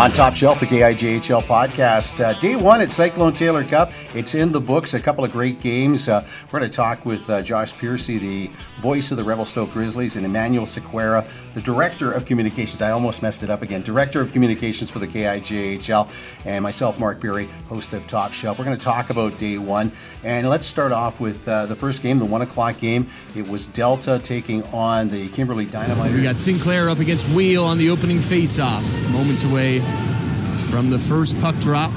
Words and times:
On 0.00 0.10
Top 0.10 0.32
Shelf, 0.32 0.58
the 0.58 0.64
KIJHL 0.64 1.42
podcast. 1.42 2.24
Uh, 2.24 2.32
day 2.40 2.56
one 2.56 2.80
at 2.80 2.90
Cyclone 2.90 3.34
Taylor 3.34 3.62
Cup. 3.62 3.92
It's 4.14 4.34
in 4.34 4.50
the 4.50 4.58
books. 4.58 4.94
A 4.94 5.00
couple 5.00 5.26
of 5.26 5.30
great 5.30 5.60
games. 5.60 6.08
Uh, 6.08 6.26
we're 6.50 6.60
going 6.60 6.70
to 6.70 6.74
talk 6.74 7.04
with 7.04 7.28
uh, 7.28 7.42
Josh 7.42 7.74
Piercey, 7.74 8.18
the 8.18 8.50
voice 8.80 9.10
of 9.10 9.18
the 9.18 9.24
Revelstoke 9.24 9.70
Grizzlies, 9.72 10.16
and 10.16 10.24
Emanuel 10.24 10.64
Sequeira, 10.64 11.28
the 11.52 11.60
director 11.60 12.10
of 12.10 12.24
communications. 12.24 12.80
I 12.80 12.92
almost 12.92 13.20
messed 13.20 13.42
it 13.42 13.50
up 13.50 13.60
again. 13.60 13.82
Director 13.82 14.22
of 14.22 14.32
communications 14.32 14.90
for 14.90 15.00
the 15.00 15.06
KIJHL, 15.06 16.46
and 16.46 16.62
myself, 16.62 16.98
Mark 16.98 17.20
Berry, 17.20 17.44
host 17.68 17.92
of 17.92 18.06
Top 18.06 18.32
Shelf. 18.32 18.58
We're 18.58 18.64
going 18.64 18.78
to 18.78 18.82
talk 18.82 19.10
about 19.10 19.38
day 19.38 19.58
one, 19.58 19.92
and 20.24 20.48
let's 20.48 20.66
start 20.66 20.92
off 20.92 21.20
with 21.20 21.46
uh, 21.46 21.66
the 21.66 21.76
first 21.76 22.02
game, 22.02 22.18
the 22.18 22.24
one 22.24 22.40
o'clock 22.40 22.78
game. 22.78 23.06
It 23.36 23.46
was 23.46 23.66
Delta 23.66 24.18
taking 24.18 24.62
on 24.68 25.08
the 25.08 25.28
Kimberley 25.28 25.66
Dynamite. 25.66 26.12
We 26.12 26.22
got 26.22 26.38
Sinclair 26.38 26.88
up 26.88 27.00
against 27.00 27.28
Wheel 27.36 27.64
on 27.64 27.76
the 27.76 27.90
opening 27.90 28.18
face-off, 28.18 28.82
moments 29.12 29.44
away 29.44 29.82
from 30.70 30.90
the 30.90 30.98
first 30.98 31.40
puck 31.40 31.56
drop. 31.56 31.92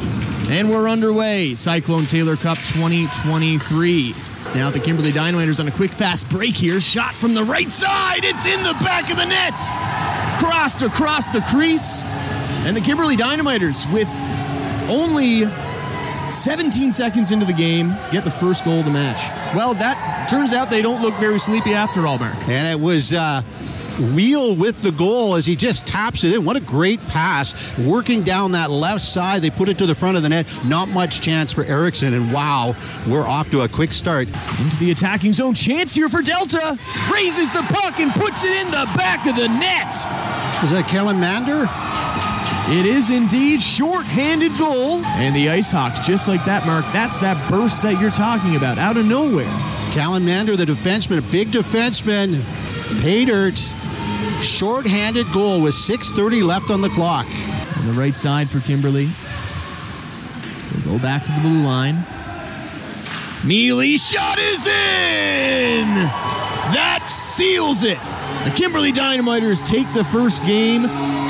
And 0.49 0.69
we're 0.69 0.89
underway. 0.89 1.55
Cyclone 1.55 2.05
Taylor 2.05 2.35
Cup 2.35 2.57
2023. 2.57 4.13
Now 4.55 4.69
the 4.69 4.79
Kimberley 4.79 5.11
Dynamiters 5.11 5.59
on 5.59 5.67
a 5.67 5.71
quick 5.71 5.91
fast 5.91 6.29
break 6.29 6.55
here. 6.55 6.79
Shot 6.79 7.13
from 7.13 7.33
the 7.33 7.43
right 7.43 7.69
side. 7.69 8.23
It's 8.23 8.45
in 8.45 8.61
the 8.63 8.73
back 8.83 9.09
of 9.09 9.17
the 9.17 9.25
net. 9.25 9.53
Crossed 10.39 10.81
across 10.81 11.29
the 11.29 11.41
crease. 11.49 12.03
And 12.65 12.75
the 12.75 12.81
Kimberley 12.81 13.15
Dynamiters 13.15 13.91
with 13.91 14.09
only 14.89 15.45
17 16.31 16.91
seconds 16.91 17.31
into 17.31 17.45
the 17.45 17.53
game 17.53 17.89
get 18.11 18.23
the 18.23 18.31
first 18.31 18.65
goal 18.65 18.79
of 18.79 18.85
the 18.85 18.91
match. 18.91 19.21
Well, 19.55 19.73
that 19.75 20.27
turns 20.29 20.53
out 20.53 20.69
they 20.69 20.81
don't 20.81 21.01
look 21.01 21.13
very 21.15 21.39
sleepy 21.39 21.73
after 21.73 22.05
all, 22.07 22.17
Mark. 22.17 22.35
And 22.47 22.67
it 22.67 22.83
was 22.83 23.13
uh, 23.13 23.43
Wheel 23.99 24.55
with 24.55 24.81
the 24.81 24.91
goal 24.91 25.35
as 25.35 25.45
he 25.45 25.55
just 25.55 25.85
taps 25.85 26.23
it 26.23 26.33
in. 26.33 26.45
What 26.45 26.55
a 26.55 26.61
great 26.61 26.99
pass. 27.07 27.77
Working 27.77 28.23
down 28.23 28.53
that 28.53 28.71
left 28.71 29.01
side, 29.01 29.41
they 29.41 29.49
put 29.49 29.69
it 29.69 29.77
to 29.77 29.85
the 29.85 29.95
front 29.95 30.17
of 30.17 30.23
the 30.23 30.29
net. 30.29 30.47
Not 30.65 30.89
much 30.89 31.21
chance 31.21 31.51
for 31.51 31.63
Erickson. 31.63 32.13
And 32.13 32.33
wow, 32.33 32.75
we're 33.07 33.27
off 33.27 33.49
to 33.51 33.61
a 33.61 33.69
quick 33.69 33.93
start. 33.93 34.27
Into 34.59 34.77
the 34.77 34.91
attacking 34.91 35.33
zone. 35.33 35.53
Chance 35.53 35.93
here 35.95 36.09
for 36.09 36.21
Delta. 36.21 36.77
Raises 37.13 37.51
the 37.53 37.61
puck 37.69 37.99
and 37.99 38.11
puts 38.13 38.43
it 38.43 38.65
in 38.65 38.67
the 38.67 38.89
back 38.95 39.27
of 39.27 39.35
the 39.35 39.47
net. 39.47 39.95
Is 40.63 40.71
that 40.71 40.87
Kellen 40.89 41.19
Mander? 41.19 41.67
It 42.69 42.85
is 42.85 43.09
indeed 43.09 43.61
short-handed 43.61 44.57
goal. 44.57 45.03
And 45.03 45.35
the 45.35 45.49
Ice 45.49 45.71
Hawks, 45.71 45.99
just 45.99 46.27
like 46.29 46.45
that, 46.45 46.65
Mark, 46.65 46.85
that's 46.93 47.19
that 47.19 47.37
burst 47.51 47.83
that 47.83 47.99
you're 48.01 48.09
talking 48.09 48.55
about, 48.55 48.77
out 48.77 48.95
of 48.95 49.05
nowhere. 49.05 49.51
Callan 49.91 50.25
Mander, 50.25 50.55
the 50.55 50.65
defenseman, 50.65 51.17
a 51.19 51.31
big 51.31 51.49
defenseman, 51.49 52.41
paid 53.01 53.27
dirt. 53.27 53.59
Short-handed 54.43 55.31
goal 55.31 55.61
with 55.61 55.73
6.30 55.73 56.43
left 56.43 56.69
on 56.69 56.81
the 56.81 56.89
clock. 56.89 57.25
On 57.77 57.87
the 57.87 57.93
right 57.93 58.15
side 58.15 58.49
for 58.49 58.59
Kimberley. 58.59 59.09
They'll 60.71 60.97
go 60.97 61.01
back 61.01 61.23
to 61.23 61.31
the 61.31 61.39
blue 61.39 61.63
line. 61.63 62.05
Mealy 63.45 63.97
shot 63.97 64.39
is 64.39 64.67
in! 64.67 65.85
That 66.73 67.03
seals 67.05 67.83
it! 67.83 68.01
The 68.43 68.53
Kimberley 68.55 68.91
Dynamiters 68.91 69.65
take 69.65 69.91
the 69.93 70.03
first 70.05 70.41
game 70.45 70.83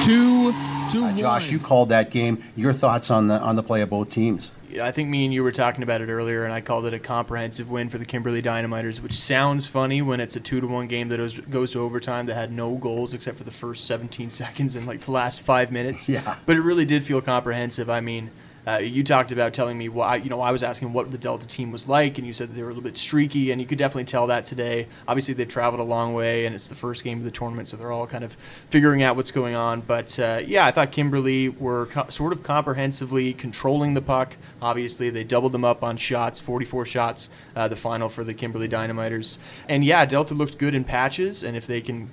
two 0.03 0.51
to 0.91 1.05
uh, 1.05 1.13
Josh, 1.15 1.51
you 1.51 1.59
called 1.59 1.89
that 1.89 2.11
game. 2.11 2.43
Your 2.55 2.73
thoughts 2.73 3.09
on 3.09 3.27
the 3.27 3.39
on 3.39 3.55
the 3.55 3.63
play 3.63 3.81
of 3.81 3.89
both 3.89 4.11
teams? 4.11 4.51
I 4.79 4.91
think 4.91 5.09
me 5.09 5.25
and 5.25 5.33
you 5.33 5.43
were 5.43 5.51
talking 5.51 5.83
about 5.83 6.01
it 6.01 6.09
earlier, 6.09 6.43
and 6.43 6.53
I 6.53 6.61
called 6.61 6.85
it 6.85 6.93
a 6.93 6.99
comprehensive 6.99 7.69
win 7.69 7.89
for 7.89 7.97
the 7.97 8.05
Kimberley 8.05 8.41
Dynamiters, 8.41 9.01
which 9.01 9.13
sounds 9.13 9.67
funny 9.67 10.01
when 10.01 10.19
it's 10.19 10.35
a 10.35 10.39
two 10.39 10.61
to 10.61 10.67
one 10.67 10.87
game 10.87 11.09
that 11.09 11.49
goes 11.49 11.73
to 11.73 11.79
overtime 11.79 12.25
that 12.27 12.35
had 12.35 12.51
no 12.51 12.75
goals 12.75 13.13
except 13.13 13.37
for 13.37 13.43
the 13.43 13.51
first 13.51 13.85
17 13.85 14.29
seconds 14.31 14.75
and 14.75 14.85
like 14.85 15.01
the 15.01 15.11
last 15.11 15.41
five 15.41 15.71
minutes. 15.71 16.07
Yeah. 16.09 16.37
But 16.45 16.57
it 16.57 16.61
really 16.61 16.85
did 16.85 17.03
feel 17.03 17.21
comprehensive. 17.21 17.89
I 17.89 17.99
mean, 17.99 18.31
uh, 18.65 18.77
you 18.77 19.03
talked 19.03 19.31
about 19.31 19.53
telling 19.53 19.77
me 19.77 19.89
why, 19.89 20.15
you 20.15 20.29
know, 20.29 20.39
I 20.39 20.51
was 20.51 20.63
asking 20.63 20.93
what 20.93 21.11
the 21.11 21.17
Delta 21.17 21.45
team 21.45 21.71
was 21.71 21.87
like, 21.87 22.17
and 22.17 22.25
you 22.25 22.33
said 22.33 22.55
they 22.55 22.61
were 22.61 22.69
a 22.69 22.71
little 22.71 22.83
bit 22.83 22.97
streaky, 22.97 23.51
and 23.51 23.59
you 23.59 23.67
could 23.67 23.77
definitely 23.77 24.05
tell 24.05 24.27
that 24.27 24.45
today. 24.45 24.87
Obviously, 25.07 25.33
they've 25.33 25.47
traveled 25.47 25.81
a 25.81 25.83
long 25.83 26.13
way, 26.13 26.45
and 26.45 26.55
it's 26.55 26.69
the 26.69 26.75
first 26.75 27.03
game 27.03 27.17
of 27.17 27.25
the 27.25 27.31
tournament, 27.31 27.67
so 27.67 27.75
they're 27.75 27.91
all 27.91 28.07
kind 28.07 28.23
of 28.23 28.37
figuring 28.69 29.03
out 29.03 29.15
what's 29.15 29.31
going 29.31 29.55
on. 29.55 29.81
But 29.81 30.17
uh, 30.17 30.41
yeah, 30.45 30.65
I 30.65 30.71
thought 30.71 30.91
Kimberley 30.91 31.49
were 31.49 31.87
co- 31.87 32.09
sort 32.09 32.31
of 32.31 32.43
comprehensively 32.43 33.33
controlling 33.33 33.93
the 33.93 34.01
puck. 34.01 34.37
Obviously, 34.61 35.09
they 35.09 35.23
doubled 35.23 35.51
them 35.51 35.65
up 35.65 35.83
on 35.83 35.97
shots, 35.97 36.39
44 36.39 36.85
shots, 36.85 37.29
uh, 37.55 37.67
the 37.67 37.75
final 37.75 38.07
for 38.07 38.23
the 38.23 38.33
Kimberley 38.33 38.69
Dynamiters. 38.69 39.37
And 39.67 39.83
yeah, 39.83 40.05
Delta 40.05 40.33
looked 40.33 40.57
good 40.57 40.73
in 40.73 40.83
patches, 40.83 41.43
and 41.43 41.57
if 41.57 41.67
they 41.67 41.81
can 41.81 42.09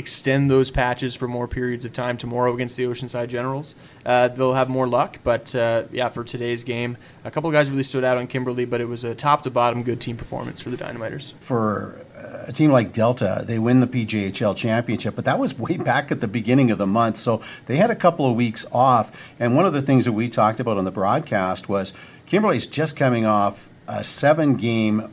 extend 0.00 0.50
those 0.50 0.70
patches 0.72 1.14
for 1.14 1.28
more 1.28 1.46
periods 1.46 1.84
of 1.84 1.92
time 1.92 2.16
tomorrow 2.16 2.52
against 2.52 2.76
the 2.76 2.82
Oceanside 2.84 3.28
Generals, 3.28 3.76
uh, 4.04 4.26
they'll 4.28 4.54
have 4.54 4.68
more 4.68 4.88
luck. 4.88 5.20
But 5.22 5.54
uh, 5.54 5.84
yeah, 5.92 6.08
for 6.08 6.24
today's 6.24 6.64
game, 6.64 6.96
a 7.24 7.30
couple 7.30 7.48
of 7.48 7.54
guys 7.54 7.70
really 7.70 7.84
stood 7.84 8.02
out 8.02 8.16
on 8.16 8.26
Kimberley, 8.26 8.64
but 8.64 8.80
it 8.80 8.88
was 8.88 9.04
a 9.04 9.14
top 9.14 9.42
to 9.44 9.50
bottom 9.50 9.84
good 9.84 10.00
team 10.00 10.16
performance 10.16 10.60
for 10.60 10.70
the 10.70 10.76
Dynamiters. 10.76 11.34
For 11.38 12.04
a 12.46 12.52
team 12.52 12.70
like 12.70 12.92
Delta, 12.92 13.44
they 13.46 13.58
win 13.58 13.80
the 13.80 13.86
PJHL 13.86 14.56
championship, 14.56 15.14
but 15.14 15.24
that 15.24 15.38
was 15.38 15.58
way 15.58 15.76
back 15.90 16.10
at 16.10 16.20
the 16.20 16.28
beginning 16.28 16.70
of 16.70 16.78
the 16.78 16.86
month. 16.86 17.16
So 17.16 17.40
they 17.66 17.76
had 17.76 17.90
a 17.90 17.96
couple 17.96 18.26
of 18.28 18.34
weeks 18.36 18.66
off. 18.72 19.34
And 19.38 19.54
one 19.54 19.66
of 19.66 19.72
the 19.72 19.82
things 19.82 20.04
that 20.06 20.12
we 20.12 20.28
talked 20.28 20.60
about 20.60 20.78
on 20.78 20.84
the 20.84 20.90
broadcast 20.90 21.68
was 21.68 21.92
Kimberley's 22.26 22.66
just 22.66 22.96
coming 22.96 23.26
off 23.26 23.70
a 23.86 24.04
seven 24.04 24.54
game 24.54 25.12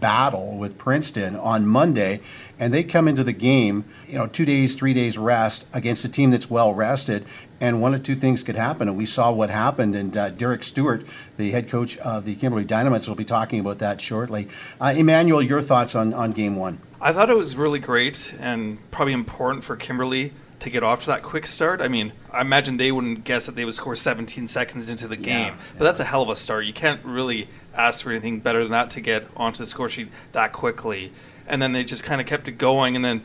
battle 0.00 0.56
with 0.56 0.78
Princeton 0.78 1.36
on 1.36 1.66
Monday, 1.66 2.20
and 2.58 2.72
they 2.72 2.84
come 2.84 3.08
into 3.08 3.24
the 3.24 3.32
game, 3.32 3.84
you 4.06 4.16
know, 4.16 4.26
two 4.26 4.44
days, 4.44 4.74
three 4.74 4.94
days 4.94 5.16
rest 5.16 5.66
against 5.72 6.04
a 6.04 6.08
team 6.08 6.30
that's 6.30 6.50
well 6.50 6.74
rested, 6.74 7.24
and 7.60 7.80
one 7.80 7.94
of 7.94 8.02
two 8.02 8.16
things 8.16 8.42
could 8.42 8.56
happen. 8.56 8.88
And 8.88 8.96
we 8.96 9.06
saw 9.06 9.30
what 9.30 9.48
happened. 9.48 9.94
And 9.94 10.16
uh, 10.16 10.30
Derek 10.30 10.64
Stuart, 10.64 11.06
the 11.36 11.52
head 11.52 11.68
coach 11.68 11.96
of 11.98 12.24
the 12.24 12.34
Kimberley 12.34 12.64
Dynamites, 12.64 13.08
will 13.08 13.14
be 13.14 13.24
talking 13.24 13.60
about 13.60 13.78
that 13.78 14.00
shortly. 14.00 14.48
Uh, 14.80 14.92
Emanuel, 14.96 15.40
your 15.40 15.62
thoughts 15.62 15.94
on, 15.94 16.12
on 16.12 16.32
game 16.32 16.56
one? 16.56 16.80
I 17.00 17.12
thought 17.12 17.30
it 17.30 17.36
was 17.36 17.56
really 17.56 17.78
great 17.78 18.34
and 18.40 18.78
probably 18.90 19.12
important 19.12 19.64
for 19.64 19.76
Kimberley 19.76 20.32
to 20.62 20.70
get 20.70 20.84
off 20.84 21.00
to 21.00 21.06
that 21.06 21.22
quick 21.22 21.46
start. 21.46 21.80
I 21.80 21.88
mean, 21.88 22.12
I 22.32 22.40
imagine 22.40 22.76
they 22.76 22.92
wouldn't 22.92 23.24
guess 23.24 23.46
that 23.46 23.56
they 23.56 23.64
would 23.64 23.74
score 23.74 23.96
17 23.96 24.46
seconds 24.46 24.88
into 24.88 25.08
the 25.08 25.16
game, 25.16 25.48
yeah, 25.48 25.56
but 25.76 25.84
that's 25.84 25.98
a 25.98 26.04
hell 26.04 26.22
of 26.22 26.28
a 26.28 26.36
start. 26.36 26.64
You 26.64 26.72
can't 26.72 27.04
really 27.04 27.48
ask 27.74 28.04
for 28.04 28.10
anything 28.10 28.40
better 28.40 28.62
than 28.62 28.72
that 28.72 28.90
to 28.92 29.00
get 29.00 29.26
onto 29.36 29.58
the 29.58 29.66
score 29.66 29.88
sheet 29.88 30.08
that 30.32 30.52
quickly. 30.52 31.12
And 31.46 31.60
then 31.60 31.72
they 31.72 31.84
just 31.84 32.04
kind 32.04 32.20
of 32.20 32.26
kept 32.26 32.48
it 32.48 32.52
going, 32.52 32.96
and 32.96 33.04
then 33.04 33.22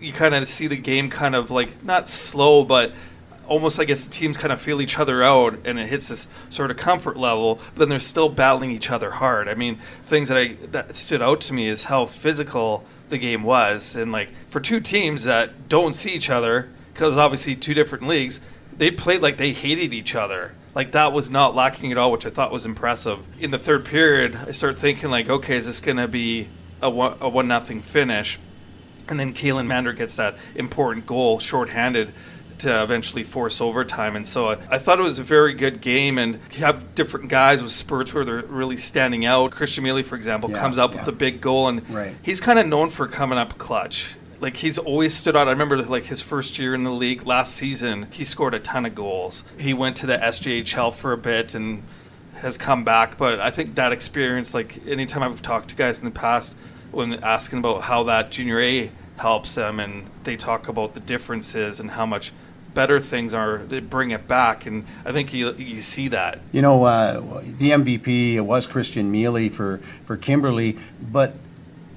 you 0.00 0.12
kind 0.12 0.34
of 0.34 0.46
see 0.48 0.66
the 0.66 0.76
game 0.76 1.10
kind 1.10 1.34
of 1.34 1.50
like 1.50 1.82
not 1.84 2.08
slow, 2.08 2.64
but 2.64 2.92
almost 3.46 3.78
I 3.78 3.84
guess 3.84 4.04
the 4.04 4.12
teams 4.12 4.36
kind 4.36 4.52
of 4.52 4.60
feel 4.60 4.80
each 4.80 4.98
other 4.98 5.22
out 5.22 5.58
and 5.64 5.78
it 5.78 5.88
hits 5.88 6.08
this 6.08 6.26
sort 6.50 6.70
of 6.70 6.76
comfort 6.76 7.16
level, 7.16 7.56
but 7.56 7.80
then 7.80 7.88
they're 7.88 8.00
still 8.00 8.28
battling 8.28 8.70
each 8.70 8.90
other 8.90 9.10
hard. 9.12 9.48
I 9.48 9.54
mean, 9.54 9.76
things 10.02 10.28
that 10.28 10.38
I 10.38 10.54
that 10.70 10.96
stood 10.96 11.22
out 11.22 11.40
to 11.42 11.54
me 11.54 11.68
is 11.68 11.84
how 11.84 12.06
physical 12.06 12.84
the 13.08 13.18
game 13.18 13.42
was, 13.42 13.94
and 13.96 14.10
like 14.10 14.34
for 14.48 14.60
two 14.60 14.80
teams 14.80 15.24
that 15.24 15.68
don't 15.68 15.94
see 15.94 16.12
each 16.12 16.30
other 16.30 16.68
because 16.92 17.16
obviously 17.16 17.54
two 17.54 17.74
different 17.74 18.06
leagues, 18.06 18.40
they 18.76 18.90
played 18.90 19.22
like 19.22 19.36
they 19.36 19.52
hated 19.52 19.92
each 19.92 20.14
other. 20.14 20.52
Like 20.74 20.92
that 20.92 21.12
was 21.12 21.30
not 21.30 21.54
lacking 21.54 21.92
at 21.92 21.98
all, 21.98 22.10
which 22.12 22.24
I 22.24 22.30
thought 22.30 22.50
was 22.50 22.64
impressive. 22.64 23.26
In 23.38 23.50
the 23.50 23.58
third 23.58 23.84
period, 23.84 24.36
I 24.36 24.52
start 24.52 24.78
thinking 24.78 25.10
like, 25.10 25.28
okay, 25.28 25.56
is 25.56 25.66
this 25.66 25.80
going 25.80 25.98
to 25.98 26.08
be 26.08 26.48
a 26.80 26.88
one, 26.88 27.16
a 27.20 27.28
one 27.28 27.48
nothing 27.48 27.82
finish? 27.82 28.38
And 29.08 29.20
then 29.20 29.34
Kalen 29.34 29.66
Mander 29.66 29.92
gets 29.92 30.16
that 30.16 30.38
important 30.54 31.06
goal 31.06 31.38
shorthanded 31.38 32.14
to 32.58 32.82
eventually 32.82 33.24
force 33.24 33.60
overtime. 33.60 34.16
And 34.16 34.26
so 34.26 34.50
I, 34.50 34.58
I, 34.70 34.78
thought 34.78 34.98
it 34.98 35.02
was 35.02 35.18
a 35.18 35.24
very 35.24 35.52
good 35.52 35.80
game. 35.80 36.16
And 36.16 36.38
you 36.52 36.60
have 36.60 36.94
different 36.94 37.28
guys 37.28 37.62
with 37.62 37.72
spurts 37.72 38.14
where 38.14 38.24
they're 38.24 38.42
really 38.42 38.76
standing 38.76 39.24
out. 39.26 39.50
Christian 39.50 39.84
Mealy, 39.84 40.04
for 40.04 40.16
example, 40.16 40.50
yeah, 40.50 40.58
comes 40.58 40.78
up 40.78 40.92
yeah. 40.92 41.00
with 41.00 41.08
a 41.08 41.12
big 41.12 41.40
goal, 41.40 41.68
and 41.68 41.88
right. 41.90 42.14
he's 42.22 42.40
kind 42.40 42.58
of 42.58 42.66
known 42.66 42.88
for 42.88 43.08
coming 43.08 43.38
up 43.38 43.58
clutch. 43.58 44.14
Like 44.42 44.56
he's 44.56 44.76
always 44.76 45.14
stood 45.14 45.36
out. 45.36 45.46
I 45.46 45.52
remember 45.52 45.80
like 45.84 46.04
his 46.04 46.20
first 46.20 46.58
year 46.58 46.74
in 46.74 46.82
the 46.82 46.90
league 46.90 47.24
last 47.24 47.54
season, 47.54 48.08
he 48.12 48.24
scored 48.24 48.54
a 48.54 48.58
ton 48.58 48.84
of 48.84 48.94
goals. 48.94 49.44
He 49.56 49.72
went 49.72 49.96
to 49.98 50.06
the 50.06 50.18
SJHL 50.18 50.92
for 50.92 51.12
a 51.12 51.16
bit 51.16 51.54
and 51.54 51.84
has 52.34 52.58
come 52.58 52.82
back. 52.82 53.16
But 53.16 53.38
I 53.38 53.50
think 53.52 53.76
that 53.76 53.92
experience, 53.92 54.52
like 54.52 54.84
anytime 54.86 55.22
I've 55.22 55.42
talked 55.42 55.70
to 55.70 55.76
guys 55.76 56.00
in 56.00 56.04
the 56.04 56.10
past, 56.10 56.56
when 56.90 57.22
asking 57.22 57.60
about 57.60 57.82
how 57.82 58.02
that 58.04 58.32
junior 58.32 58.60
A 58.60 58.90
helps 59.16 59.54
them, 59.54 59.78
and 59.78 60.10
they 60.24 60.36
talk 60.36 60.66
about 60.66 60.94
the 60.94 61.00
differences 61.00 61.78
and 61.78 61.92
how 61.92 62.04
much 62.04 62.32
better 62.74 62.98
things 62.98 63.32
are, 63.34 63.58
they 63.58 63.78
bring 63.78 64.10
it 64.10 64.26
back, 64.26 64.66
and 64.66 64.86
I 65.04 65.12
think 65.12 65.32
you 65.32 65.52
you 65.54 65.80
see 65.82 66.08
that. 66.08 66.40
You 66.50 66.62
know, 66.62 66.84
uh, 66.84 67.20
the 67.42 67.70
MVP 67.70 68.40
was 68.40 68.66
Christian 68.66 69.10
Mealy 69.10 69.48
for 69.48 69.78
for 70.04 70.16
kimberley 70.16 70.78
but 71.00 71.34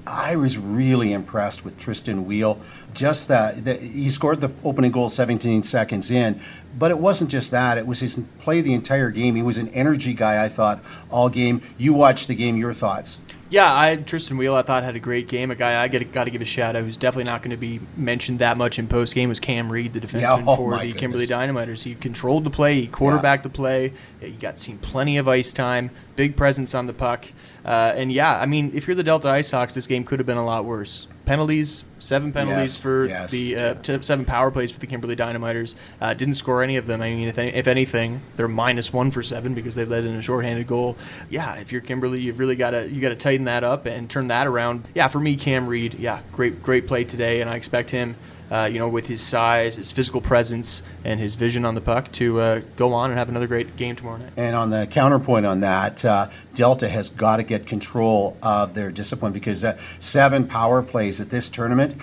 I 0.06 0.36
was 0.36 0.56
really 0.56 1.12
impressed 1.12 1.64
with 1.64 1.78
Tristan 1.78 2.26
Wheel. 2.26 2.58
Just 2.94 3.28
that, 3.28 3.64
that, 3.64 3.80
he 3.82 4.08
scored 4.10 4.40
the 4.40 4.50
opening 4.64 4.92
goal 4.92 5.08
17 5.08 5.64
seconds 5.64 6.10
in, 6.10 6.40
but 6.78 6.90
it 6.90 6.98
wasn't 6.98 7.30
just 7.30 7.50
that. 7.50 7.76
It 7.76 7.86
was 7.86 8.00
his 8.00 8.20
play 8.38 8.60
the 8.60 8.72
entire 8.72 9.10
game. 9.10 9.34
He 9.34 9.42
was 9.42 9.58
an 9.58 9.68
energy 9.70 10.14
guy. 10.14 10.44
I 10.44 10.48
thought 10.48 10.82
all 11.10 11.28
game. 11.28 11.60
You 11.76 11.92
watched 11.92 12.28
the 12.28 12.34
game. 12.34 12.56
Your 12.56 12.72
thoughts? 12.72 13.18
Yeah, 13.48 13.72
I 13.72 13.96
Tristan 13.96 14.36
Wheel 14.36 14.54
I 14.54 14.62
thought 14.62 14.82
had 14.82 14.96
a 14.96 15.00
great 15.00 15.28
game. 15.28 15.50
A 15.50 15.54
guy 15.54 15.80
I 15.80 15.88
got 15.88 16.24
to 16.24 16.30
give 16.30 16.42
a 16.42 16.44
shout 16.44 16.74
out 16.74 16.82
who's 16.82 16.96
definitely 16.96 17.24
not 17.24 17.42
going 17.42 17.52
to 17.52 17.56
be 17.56 17.80
mentioned 17.96 18.40
that 18.40 18.56
much 18.56 18.78
in 18.78 18.88
post 18.88 19.14
game 19.14 19.28
was 19.28 19.38
Cam 19.38 19.70
Reed, 19.70 19.92
the 19.92 20.00
defenseman 20.00 20.44
oh 20.48 20.56
for 20.56 20.70
the 20.72 20.78
goodness. 20.78 21.00
Kimberley 21.00 21.26
Dynamiters. 21.26 21.82
He 21.82 21.94
controlled 21.94 22.44
the 22.44 22.50
play, 22.50 22.80
he 22.80 22.86
quarterbacked 22.88 23.44
the 23.44 23.48
play. 23.48 23.92
He 24.20 24.30
got 24.32 24.58
seen 24.58 24.78
plenty 24.78 25.16
of 25.18 25.28
ice 25.28 25.52
time, 25.52 25.90
big 26.16 26.36
presence 26.36 26.74
on 26.74 26.86
the 26.86 26.92
puck. 26.92 27.26
Uh, 27.64 27.92
and 27.96 28.12
yeah, 28.12 28.36
I 28.38 28.46
mean, 28.46 28.72
if 28.74 28.86
you're 28.86 28.96
the 28.96 29.02
Delta 29.04 29.28
Ice 29.28 29.50
Hawks, 29.50 29.74
this 29.74 29.86
game 29.86 30.04
could 30.04 30.18
have 30.18 30.26
been 30.26 30.36
a 30.36 30.44
lot 30.44 30.64
worse. 30.64 31.06
Penalties, 31.26 31.84
seven 31.98 32.32
penalties 32.32 32.74
Yes, 32.74 32.80
for 32.80 33.04
yes. 33.06 33.30
the 33.32 33.56
uh, 33.56 33.74
t- 33.74 34.00
seven 34.02 34.24
power 34.24 34.52
plays 34.52 34.70
for 34.70 34.78
the 34.78 34.86
Kimberley 34.86 35.16
Dynamiters. 35.16 35.74
Uh, 36.00 36.14
didn't 36.14 36.34
score 36.36 36.62
any 36.62 36.76
of 36.76 36.86
them. 36.86 37.02
I 37.02 37.10
mean, 37.10 37.26
if, 37.26 37.36
any, 37.36 37.52
if 37.52 37.66
anything, 37.66 38.20
they're 38.36 38.46
minus 38.46 38.92
one 38.92 39.10
for 39.10 39.24
seven 39.24 39.52
because 39.52 39.74
they 39.74 39.84
led 39.84 40.04
in 40.04 40.14
a 40.14 40.22
shorthanded 40.22 40.68
goal. 40.68 40.96
Yeah, 41.28 41.56
if 41.56 41.72
you're 41.72 41.80
Kimberley, 41.80 42.20
you've 42.20 42.38
really 42.38 42.54
got 42.54 42.70
to 42.70 42.88
you 42.88 43.00
got 43.00 43.08
to 43.08 43.16
tighten 43.16 43.46
that 43.46 43.64
up 43.64 43.86
and 43.86 44.08
turn 44.08 44.28
that 44.28 44.46
around. 44.46 44.84
Yeah, 44.94 45.08
for 45.08 45.18
me, 45.18 45.34
Cam 45.34 45.66
Reed, 45.66 45.94
yeah, 45.94 46.20
great 46.32 46.62
great 46.62 46.86
play 46.86 47.02
today, 47.02 47.40
and 47.40 47.50
I 47.50 47.56
expect 47.56 47.90
him. 47.90 48.14
Uh, 48.50 48.68
you 48.70 48.78
know, 48.78 48.88
with 48.88 49.06
his 49.06 49.20
size, 49.20 49.76
his 49.76 49.90
physical 49.90 50.20
presence, 50.20 50.82
and 51.04 51.18
his 51.18 51.34
vision 51.34 51.64
on 51.64 51.74
the 51.74 51.80
puck, 51.80 52.10
to 52.12 52.40
uh, 52.40 52.60
go 52.76 52.92
on 52.92 53.10
and 53.10 53.18
have 53.18 53.28
another 53.28 53.46
great 53.46 53.76
game 53.76 53.96
tomorrow 53.96 54.18
night. 54.18 54.32
And 54.36 54.54
on 54.54 54.70
the 54.70 54.86
counterpoint 54.86 55.46
on 55.46 55.60
that, 55.60 56.04
uh, 56.04 56.28
Delta 56.54 56.88
has 56.88 57.10
got 57.10 57.36
to 57.36 57.42
get 57.42 57.66
control 57.66 58.36
of 58.42 58.74
their 58.74 58.90
discipline 58.90 59.32
because 59.32 59.64
uh, 59.64 59.76
seven 59.98 60.46
power 60.46 60.82
plays 60.82 61.20
at 61.20 61.30
this 61.30 61.48
tournament, 61.48 61.94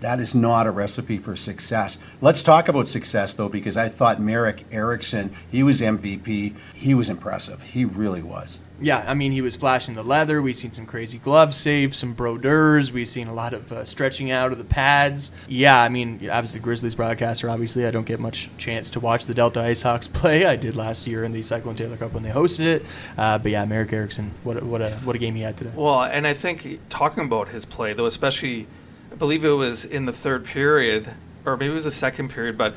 that 0.00 0.20
is 0.20 0.34
not 0.34 0.66
a 0.66 0.70
recipe 0.70 1.18
for 1.18 1.34
success. 1.34 1.98
Let's 2.20 2.42
talk 2.42 2.68
about 2.68 2.88
success, 2.88 3.34
though, 3.34 3.48
because 3.48 3.76
I 3.76 3.88
thought 3.88 4.20
Merrick 4.20 4.64
Erickson, 4.70 5.32
he 5.50 5.62
was 5.62 5.80
MVP. 5.80 6.56
He 6.74 6.94
was 6.94 7.08
impressive. 7.08 7.62
He 7.62 7.84
really 7.84 8.22
was. 8.22 8.60
Yeah, 8.80 9.04
I 9.06 9.14
mean, 9.14 9.32
he 9.32 9.40
was 9.40 9.56
flashing 9.56 9.94
the 9.94 10.02
leather. 10.02 10.40
We've 10.40 10.56
seen 10.56 10.72
some 10.72 10.86
crazy 10.86 11.18
glove 11.18 11.54
saves, 11.54 11.98
some 11.98 12.14
brodeurs. 12.14 12.92
We've 12.92 13.08
seen 13.08 13.28
a 13.28 13.34
lot 13.34 13.52
of 13.54 13.72
uh, 13.72 13.84
stretching 13.84 14.30
out 14.30 14.52
of 14.52 14.58
the 14.58 14.64
pads. 14.64 15.32
Yeah, 15.48 15.80
I 15.80 15.88
mean, 15.88 16.28
I 16.30 16.40
was 16.40 16.52
the 16.52 16.58
Grizzlies 16.58 16.94
broadcaster. 16.94 17.50
Obviously, 17.50 17.86
I 17.86 17.90
don't 17.90 18.06
get 18.06 18.20
much 18.20 18.50
chance 18.58 18.90
to 18.90 19.00
watch 19.00 19.26
the 19.26 19.34
Delta 19.34 19.60
Ice 19.60 19.82
Hawks 19.82 20.08
play. 20.12 20.44
I 20.46 20.56
did 20.56 20.76
last 20.76 21.06
year 21.06 21.24
in 21.24 21.32
the 21.32 21.42
Cyclone 21.42 21.76
Taylor 21.76 21.96
Cup 21.96 22.12
when 22.12 22.22
they 22.22 22.30
hosted 22.30 22.66
it. 22.66 22.86
Uh, 23.16 23.38
but 23.38 23.52
yeah, 23.52 23.64
Merrick 23.64 23.92
Erickson, 23.92 24.32
what 24.44 24.62
a, 24.62 24.64
what 24.64 24.80
a 24.80 24.90
what 25.04 25.16
a 25.16 25.18
game 25.18 25.34
he 25.34 25.42
had 25.42 25.56
today. 25.56 25.72
Well, 25.74 26.02
and 26.02 26.26
I 26.26 26.34
think 26.34 26.80
talking 26.88 27.24
about 27.24 27.48
his 27.48 27.64
play, 27.64 27.92
though, 27.92 28.06
especially, 28.06 28.66
I 29.12 29.16
believe 29.16 29.44
it 29.44 29.50
was 29.50 29.84
in 29.84 30.04
the 30.06 30.12
third 30.12 30.44
period, 30.44 31.12
or 31.44 31.56
maybe 31.56 31.70
it 31.70 31.74
was 31.74 31.84
the 31.84 31.90
second 31.90 32.30
period, 32.30 32.56
but 32.56 32.74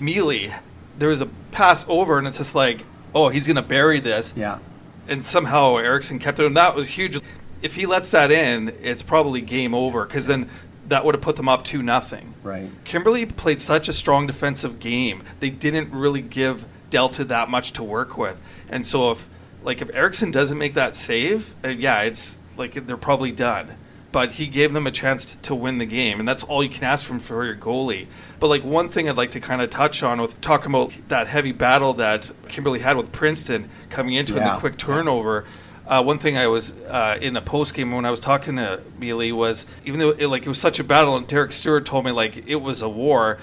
Mealy, 0.00 0.52
there 0.98 1.08
was 1.08 1.20
a 1.20 1.26
pass 1.50 1.84
over, 1.88 2.18
and 2.18 2.26
it's 2.26 2.38
just 2.38 2.54
like, 2.54 2.84
oh, 3.14 3.28
he's 3.28 3.46
going 3.46 3.56
to 3.56 3.62
bury 3.62 4.00
this. 4.00 4.32
Yeah. 4.36 4.58
And 5.08 5.24
somehow 5.24 5.76
Erickson 5.76 6.18
kept 6.18 6.38
it, 6.38 6.46
and 6.46 6.56
that 6.56 6.76
was 6.76 6.88
huge. 6.88 7.20
If 7.62 7.74
he 7.74 7.86
lets 7.86 8.10
that 8.12 8.30
in, 8.30 8.68
it's 8.82 9.02
probably 9.02 9.40
game 9.40 9.74
over, 9.74 10.04
because 10.04 10.26
then 10.26 10.48
that 10.86 11.04
would 11.04 11.14
have 11.14 11.22
put 11.22 11.36
them 11.36 11.48
up 11.48 11.64
2 11.64 11.82
nothing. 11.82 12.34
Right. 12.42 12.70
Kimberley 12.84 13.26
played 13.26 13.60
such 13.60 13.88
a 13.88 13.92
strong 13.92 14.26
defensive 14.26 14.78
game. 14.78 15.22
They 15.40 15.50
didn't 15.50 15.92
really 15.92 16.22
give 16.22 16.66
Delta 16.90 17.24
that 17.24 17.50
much 17.50 17.72
to 17.72 17.82
work 17.82 18.16
with. 18.16 18.40
And 18.70 18.86
so 18.86 19.10
if 19.10 19.28
like 19.62 19.82
if 19.82 19.90
Erickson 19.92 20.30
doesn't 20.30 20.58
make 20.58 20.74
that 20.74 20.94
save, 20.94 21.54
uh, 21.64 21.68
yeah, 21.68 22.02
it's 22.02 22.38
like 22.56 22.86
they're 22.86 22.96
probably 22.96 23.32
done. 23.32 23.74
But 24.10 24.32
he 24.32 24.46
gave 24.46 24.72
them 24.72 24.86
a 24.86 24.90
chance 24.90 25.36
to 25.42 25.54
win 25.54 25.78
the 25.78 25.84
game, 25.84 26.18
and 26.18 26.26
that's 26.26 26.42
all 26.42 26.62
you 26.62 26.70
can 26.70 26.84
ask 26.84 27.04
from 27.04 27.18
for 27.18 27.44
your 27.44 27.54
goalie. 27.54 28.06
But 28.40 28.48
like 28.48 28.64
one 28.64 28.88
thing 28.88 29.08
I'd 29.08 29.16
like 29.18 29.32
to 29.32 29.40
kind 29.40 29.60
of 29.60 29.68
touch 29.68 30.02
on 30.02 30.20
with 30.20 30.40
talking 30.40 30.70
about 30.70 30.92
that 31.08 31.26
heavy 31.26 31.52
battle 31.52 31.92
that 31.94 32.30
Kimberley 32.48 32.78
had 32.78 32.96
with 32.96 33.12
Princeton 33.12 33.68
coming 33.90 34.14
into 34.14 34.34
it, 34.34 34.38
and 34.38 34.46
the 34.56 34.60
quick 34.60 34.78
turnover. 34.78 35.44
Uh, 35.86 36.02
one 36.02 36.18
thing 36.18 36.36
I 36.36 36.48
was 36.48 36.74
uh, 36.88 37.18
in 37.20 37.36
a 37.36 37.40
post 37.40 37.74
game 37.74 37.92
when 37.92 38.04
I 38.04 38.10
was 38.10 38.20
talking 38.20 38.56
to 38.56 38.80
Mealy 38.98 39.32
was 39.32 39.66
even 39.86 39.98
though 40.00 40.10
it, 40.10 40.26
like 40.26 40.42
it 40.42 40.48
was 40.48 40.60
such 40.60 40.78
a 40.78 40.84
battle, 40.84 41.16
and 41.16 41.26
Derek 41.26 41.52
Stuart 41.52 41.86
told 41.86 42.04
me 42.04 42.10
like 42.10 42.46
it 42.46 42.56
was 42.56 42.82
a 42.82 42.88
war, 42.88 43.38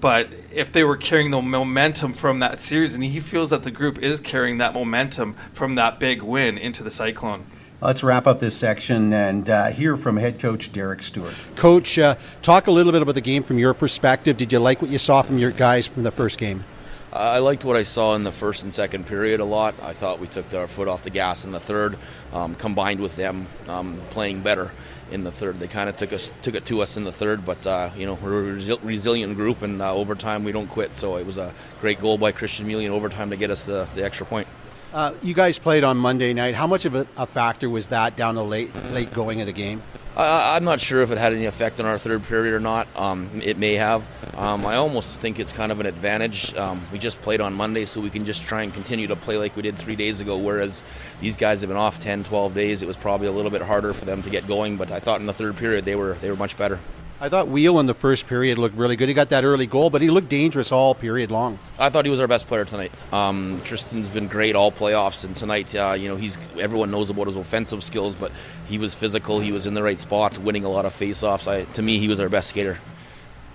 but 0.00 0.28
if 0.52 0.72
they 0.72 0.84
were 0.84 0.96
carrying 0.96 1.30
the 1.30 1.42
momentum 1.42 2.12
from 2.12 2.38
that 2.40 2.60
series, 2.60 2.94
and 2.94 3.04
he 3.04 3.20
feels 3.20 3.50
that 3.50 3.64
the 3.64 3.70
group 3.70 3.98
is 3.98 4.20
carrying 4.20 4.58
that 4.58 4.72
momentum 4.72 5.34
from 5.52 5.74
that 5.74 6.00
big 6.00 6.22
win 6.22 6.58
into 6.58 6.82
the 6.82 6.90
Cyclone. 6.90 7.44
Let's 7.82 8.04
wrap 8.04 8.26
up 8.26 8.40
this 8.40 8.54
section 8.54 9.14
and 9.14 9.48
uh, 9.48 9.68
hear 9.68 9.96
from 9.96 10.18
head 10.18 10.38
coach 10.38 10.70
Derek 10.70 11.02
Stuart. 11.02 11.34
Coach, 11.56 11.98
uh, 11.98 12.16
talk 12.42 12.66
a 12.66 12.70
little 12.70 12.92
bit 12.92 13.00
about 13.00 13.14
the 13.14 13.22
game 13.22 13.42
from 13.42 13.58
your 13.58 13.72
perspective. 13.72 14.36
Did 14.36 14.52
you 14.52 14.58
like 14.58 14.82
what 14.82 14.90
you 14.90 14.98
saw 14.98 15.22
from 15.22 15.38
your 15.38 15.50
guys 15.50 15.86
from 15.86 16.02
the 16.02 16.10
first 16.10 16.38
game? 16.38 16.62
I 17.10 17.38
liked 17.38 17.64
what 17.64 17.76
I 17.76 17.82
saw 17.84 18.14
in 18.16 18.22
the 18.22 18.32
first 18.32 18.64
and 18.64 18.74
second 18.74 19.06
period 19.06 19.40
a 19.40 19.46
lot. 19.46 19.74
I 19.82 19.94
thought 19.94 20.20
we 20.20 20.26
took 20.26 20.52
our 20.52 20.66
foot 20.66 20.88
off 20.88 21.02
the 21.02 21.10
gas 21.10 21.46
in 21.46 21.52
the 21.52 21.58
third, 21.58 21.96
um, 22.34 22.54
combined 22.54 23.00
with 23.00 23.16
them 23.16 23.46
um, 23.66 23.98
playing 24.10 24.42
better 24.42 24.70
in 25.10 25.24
the 25.24 25.32
third. 25.32 25.58
They 25.58 25.66
kind 25.66 25.88
of 25.88 25.96
took 25.96 26.12
us 26.12 26.30
took 26.42 26.54
it 26.54 26.66
to 26.66 26.82
us 26.82 26.98
in 26.98 27.04
the 27.04 27.12
third, 27.12 27.46
but 27.46 27.66
uh, 27.66 27.90
you 27.96 28.04
know 28.04 28.14
we're 28.14 28.50
a 28.50 28.56
resi- 28.56 28.78
resilient 28.84 29.36
group, 29.36 29.62
and 29.62 29.80
uh, 29.80 29.92
overtime 29.92 30.44
we 30.44 30.52
don't 30.52 30.68
quit. 30.68 30.96
So 30.96 31.16
it 31.16 31.24
was 31.24 31.38
a 31.38 31.52
great 31.80 32.00
goal 32.00 32.18
by 32.18 32.30
Christian 32.30 32.66
Mealy 32.66 32.84
in 32.84 32.92
overtime 32.92 33.30
to 33.30 33.36
get 33.36 33.50
us 33.50 33.64
the, 33.64 33.88
the 33.94 34.04
extra 34.04 34.26
point. 34.26 34.46
Uh, 34.92 35.14
you 35.22 35.34
guys 35.34 35.58
played 35.58 35.84
on 35.84 35.96
Monday 35.96 36.34
night. 36.34 36.54
How 36.54 36.66
much 36.66 36.84
of 36.84 36.96
a, 36.96 37.06
a 37.16 37.26
factor 37.26 37.70
was 37.70 37.88
that 37.88 38.16
down 38.16 38.34
the 38.34 38.44
late 38.44 38.74
late 38.92 39.12
going 39.12 39.40
of 39.40 39.46
the 39.46 39.52
game? 39.52 39.82
I'm 40.16 40.64
not 40.64 40.80
sure 40.80 41.02
if 41.02 41.12
it 41.12 41.18
had 41.18 41.32
any 41.32 41.46
effect 41.46 41.78
on 41.80 41.86
our 41.86 41.96
third 41.96 42.24
period 42.24 42.52
or 42.52 42.60
not. 42.60 42.88
Um, 42.96 43.30
it 43.42 43.56
may 43.56 43.74
have. 43.74 44.06
Um, 44.36 44.66
I 44.66 44.74
almost 44.74 45.20
think 45.20 45.38
it's 45.38 45.52
kind 45.52 45.70
of 45.70 45.78
an 45.78 45.86
advantage. 45.86 46.52
Um, 46.56 46.82
we 46.92 46.98
just 46.98 47.22
played 47.22 47.40
on 47.40 47.54
Monday, 47.54 47.84
so 47.84 48.00
we 48.00 48.10
can 48.10 48.24
just 48.24 48.42
try 48.42 48.62
and 48.62 48.74
continue 48.74 49.06
to 49.06 49.16
play 49.16 49.38
like 49.38 49.54
we 49.54 49.62
did 49.62 49.78
three 49.78 49.96
days 49.96 50.18
ago. 50.20 50.36
Whereas 50.36 50.82
these 51.20 51.36
guys 51.36 51.60
have 51.60 51.68
been 51.68 51.76
off 51.76 52.00
10, 52.00 52.24
12 52.24 52.52
days, 52.54 52.82
it 52.82 52.86
was 52.86 52.96
probably 52.96 53.28
a 53.28 53.32
little 53.32 53.52
bit 53.52 53.62
harder 53.62 53.92
for 53.92 54.04
them 54.04 54.20
to 54.22 54.30
get 54.30 54.46
going. 54.48 54.76
But 54.76 54.90
I 54.90 54.98
thought 54.98 55.20
in 55.20 55.26
the 55.26 55.32
third 55.32 55.56
period 55.56 55.84
they 55.84 55.94
were 55.94 56.14
they 56.14 56.30
were 56.30 56.36
much 56.36 56.58
better. 56.58 56.80
I 57.22 57.28
thought 57.28 57.48
Wheel 57.48 57.78
in 57.80 57.84
the 57.84 57.92
first 57.92 58.26
period 58.28 58.56
looked 58.56 58.76
really 58.76 58.96
good. 58.96 59.08
He 59.08 59.14
got 59.14 59.28
that 59.28 59.44
early 59.44 59.66
goal, 59.66 59.90
but 59.90 60.00
he 60.00 60.08
looked 60.08 60.30
dangerous 60.30 60.72
all 60.72 60.94
period 60.94 61.30
long. 61.30 61.58
I 61.78 61.90
thought 61.90 62.06
he 62.06 62.10
was 62.10 62.18
our 62.18 62.26
best 62.26 62.46
player 62.46 62.64
tonight. 62.64 62.92
Um, 63.12 63.60
Tristan's 63.62 64.08
been 64.08 64.26
great 64.26 64.56
all 64.56 64.72
playoffs, 64.72 65.22
and 65.22 65.36
tonight, 65.36 65.74
uh, 65.74 65.92
you 65.92 66.08
know, 66.08 66.16
he's 66.16 66.38
everyone 66.58 66.90
knows 66.90 67.10
about 67.10 67.26
his 67.26 67.36
offensive 67.36 67.84
skills, 67.84 68.14
but 68.14 68.32
he 68.68 68.78
was 68.78 68.94
physical. 68.94 69.38
He 69.38 69.52
was 69.52 69.66
in 69.66 69.74
the 69.74 69.82
right 69.82 70.00
spots, 70.00 70.38
winning 70.38 70.64
a 70.64 70.70
lot 70.70 70.86
of 70.86 70.94
faceoffs. 70.94 71.46
I, 71.46 71.64
to 71.74 71.82
me, 71.82 71.98
he 71.98 72.08
was 72.08 72.20
our 72.20 72.30
best 72.30 72.48
skater. 72.48 72.78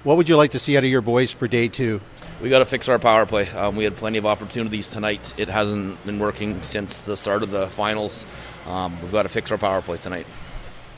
What 0.04 0.18
would 0.18 0.30
you 0.30 0.38
like 0.38 0.52
to 0.52 0.60
see 0.60 0.78
out 0.78 0.84
of 0.84 0.90
your 0.92 1.02
boys 1.02 1.32
for 1.32 1.48
day 1.48 1.68
two? 1.68 2.02
We 2.44 2.50
got 2.50 2.60
to 2.60 2.66
fix 2.66 2.88
our 2.88 3.00
power 3.00 3.26
play. 3.26 3.50
Um, 3.50 3.76
we 3.76 3.84
had 3.84 3.96
plenty 3.96 4.20
of 4.20 4.28
opportunities 4.28 4.90
tonight. 4.90 5.34
It 5.38 5.48
hasn't 5.48 6.06
been 6.06 6.20
working 6.20 6.62
since 6.62 7.02
the 7.02 7.18
start 7.18 7.42
of 7.42 7.50
the 7.50 7.66
finals. 7.68 8.28
Um, 8.68 9.02
we've 9.02 9.12
got 9.12 9.24
to 9.24 9.30
fix 9.30 9.52
our 9.52 9.58
power 9.58 9.82
play 9.82 9.98
tonight. 9.98 10.28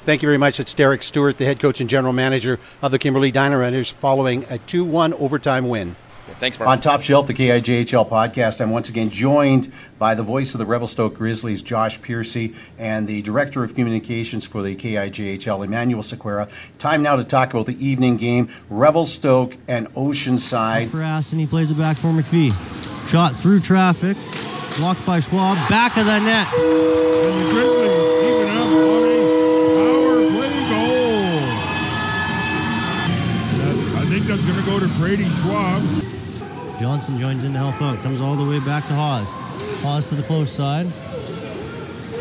Thank 0.07 0.21
you 0.21 0.27
very 0.29 0.37
much. 0.37 0.61
It's 0.61 0.73
Derek 0.73 1.03
Stuart, 1.03 1.37
the 1.37 1.43
head 1.43 1.59
coach 1.59 1.81
and 1.81 1.89
general 1.89 2.13
manager 2.13 2.59
of 2.81 2.93
the 2.93 2.97
Kimberley 2.97 3.29
Dynamiters, 3.29 3.91
following 3.91 4.45
a 4.49 4.57
2 4.57 4.85
1 4.85 5.13
overtime 5.15 5.67
win. 5.67 5.97
Thanks, 6.39 6.57
Mark. 6.57 6.69
On 6.69 6.79
Top 6.79 7.01
Shelf, 7.01 7.27
the 7.27 7.33
KIJHL 7.33 8.07
podcast, 8.07 8.61
I'm 8.61 8.71
once 8.71 8.87
again 8.87 9.09
joined 9.09 9.69
by 9.99 10.15
the 10.15 10.23
voice 10.23 10.53
of 10.53 10.59
the 10.59 10.65
Revelstoke 10.65 11.15
Grizzlies, 11.15 11.61
Josh 11.61 11.99
Piercey, 11.99 12.55
and 12.77 13.05
the 13.05 13.21
director 13.21 13.65
of 13.65 13.75
communications 13.75 14.45
for 14.45 14.61
the 14.61 14.77
KIJHL, 14.77 15.65
Emanuel 15.65 16.01
Sequeira. 16.01 16.49
Time 16.77 17.03
now 17.03 17.17
to 17.17 17.25
talk 17.25 17.53
about 17.53 17.65
the 17.65 17.85
evening 17.85 18.15
game, 18.15 18.47
Revelstoke 18.69 19.57
and 19.67 19.93
Oceanside. 19.93 20.87
for 20.87 21.01
Ass, 21.01 21.33
and 21.33 21.41
he 21.41 21.47
plays 21.47 21.69
it 21.69 21.77
back 21.77 21.97
for 21.97 22.13
McPhee. 22.13 22.53
Shot 23.09 23.35
through 23.35 23.59
traffic, 23.59 24.15
blocked 24.77 25.05
by 25.05 25.19
Schwab, 25.19 25.57
back 25.67 25.97
of 25.97 26.05
the 26.05 26.19
net. 26.19 27.16
To 34.79 34.87
Brady 34.99 35.25
Schwab. 35.25 35.81
Johnson 36.79 37.17
joins 37.17 37.43
in 37.43 37.53
to 37.53 37.59
help 37.59 37.81
out, 37.81 37.97
comes 38.03 38.21
all 38.21 38.35
the 38.35 38.43
way 38.43 38.59
back 38.59 38.87
to 38.87 38.93
Hawes. 38.93 39.31
Hawes 39.81 40.07
to 40.09 40.15
the 40.15 40.23
close 40.23 40.51
side, 40.51 40.85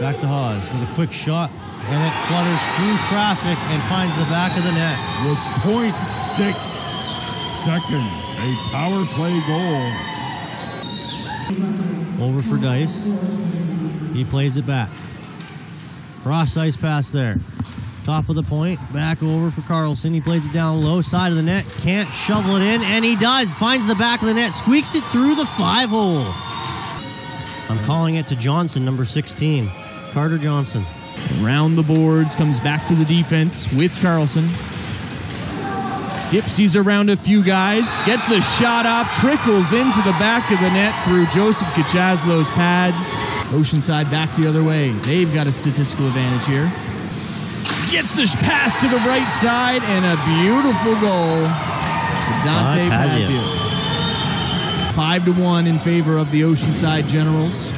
back 0.00 0.20
to 0.20 0.26
Hawes 0.26 0.70
with 0.72 0.88
a 0.88 0.94
quick 0.94 1.12
shot, 1.12 1.50
and 1.50 2.02
it 2.02 2.14
flutters 2.26 2.62
through 2.76 2.96
traffic 3.08 3.58
and 3.70 3.82
finds 3.84 4.14
the 4.16 4.25
back 4.30 4.56
of 4.56 4.64
the 4.64 4.72
net. 4.72 4.98
with 5.26 5.38
0.6 5.62 6.54
seconds. 7.64 8.26
A 8.38 8.56
power 8.70 9.04
play 9.16 9.40
goal. 9.46 9.92
Over 12.26 12.42
for 12.42 12.56
Dice. 12.56 13.10
He 14.14 14.25
plays 14.25 14.56
it 14.56 14.66
back. 14.66 14.88
Cross 16.22 16.56
ice 16.56 16.76
pass 16.76 17.10
there. 17.10 17.36
Top 18.06 18.28
of 18.28 18.36
the 18.36 18.42
point, 18.44 18.78
back 18.92 19.20
over 19.20 19.50
for 19.50 19.62
Carlson. 19.62 20.14
He 20.14 20.20
plays 20.20 20.46
it 20.46 20.52
down 20.52 20.80
low, 20.80 21.00
side 21.00 21.32
of 21.32 21.36
the 21.36 21.42
net. 21.42 21.64
Can't 21.80 22.08
shovel 22.12 22.54
it 22.54 22.62
in, 22.62 22.80
and 22.82 23.04
he 23.04 23.16
does. 23.16 23.52
Finds 23.54 23.84
the 23.84 23.96
back 23.96 24.22
of 24.22 24.28
the 24.28 24.34
net, 24.34 24.54
squeaks 24.54 24.94
it 24.94 25.02
through 25.06 25.34
the 25.34 25.44
five 25.44 25.88
hole. 25.88 26.25
I'm 27.68 27.84
calling 27.84 28.14
it 28.14 28.28
to 28.28 28.36
Johnson, 28.38 28.84
number 28.84 29.04
16. 29.04 29.68
Carter 30.12 30.38
Johnson. 30.38 30.84
Around 31.42 31.75
the 31.75 31.82
boards, 31.82 32.36
comes 32.36 32.60
back 32.60 32.86
to 32.86 32.94
the 32.94 33.04
defense 33.04 33.68
with 33.72 34.00
Carlson. 34.00 34.44
Dipsies 36.30 36.80
around 36.80 37.10
a 37.10 37.16
few 37.16 37.42
guys, 37.42 37.96
gets 38.06 38.25
the 38.28 38.40
shot 38.40 38.86
off, 38.86 39.12
trickles 39.18 39.72
into 39.72 39.98
the 40.02 40.14
back 40.20 40.48
of 40.52 40.60
the 40.60 40.70
net 40.70 40.94
through 41.04 41.26
Joseph 41.26 41.66
Kachazlo's 41.75 42.48
pads. 42.50 43.16
Oceanside 43.50 44.08
back 44.12 44.32
the 44.36 44.48
other 44.48 44.62
way. 44.62 44.90
They've 44.90 45.32
got 45.34 45.48
a 45.48 45.52
statistical 45.52 46.06
advantage 46.06 46.46
here. 46.46 46.70
Gets 47.90 48.14
this 48.14 48.35
pass 48.35 48.78
to 48.81 48.88
the 48.88 48.97
right 48.97 49.28
side 49.31 49.83
and 49.85 50.05
a 50.05 50.16
beautiful 50.43 50.95
goal. 51.00 51.43
Dante 52.45 52.81
Don 52.81 52.90
Pazio. 52.90 53.38
Pazio. 53.38 54.93
Five 54.93 55.25
to 55.25 55.33
one 55.35 55.66
in 55.66 55.78
favor 55.78 56.19
of 56.19 56.31
the 56.33 56.43
Oceanside 56.43 57.07
Generals. 57.09 57.71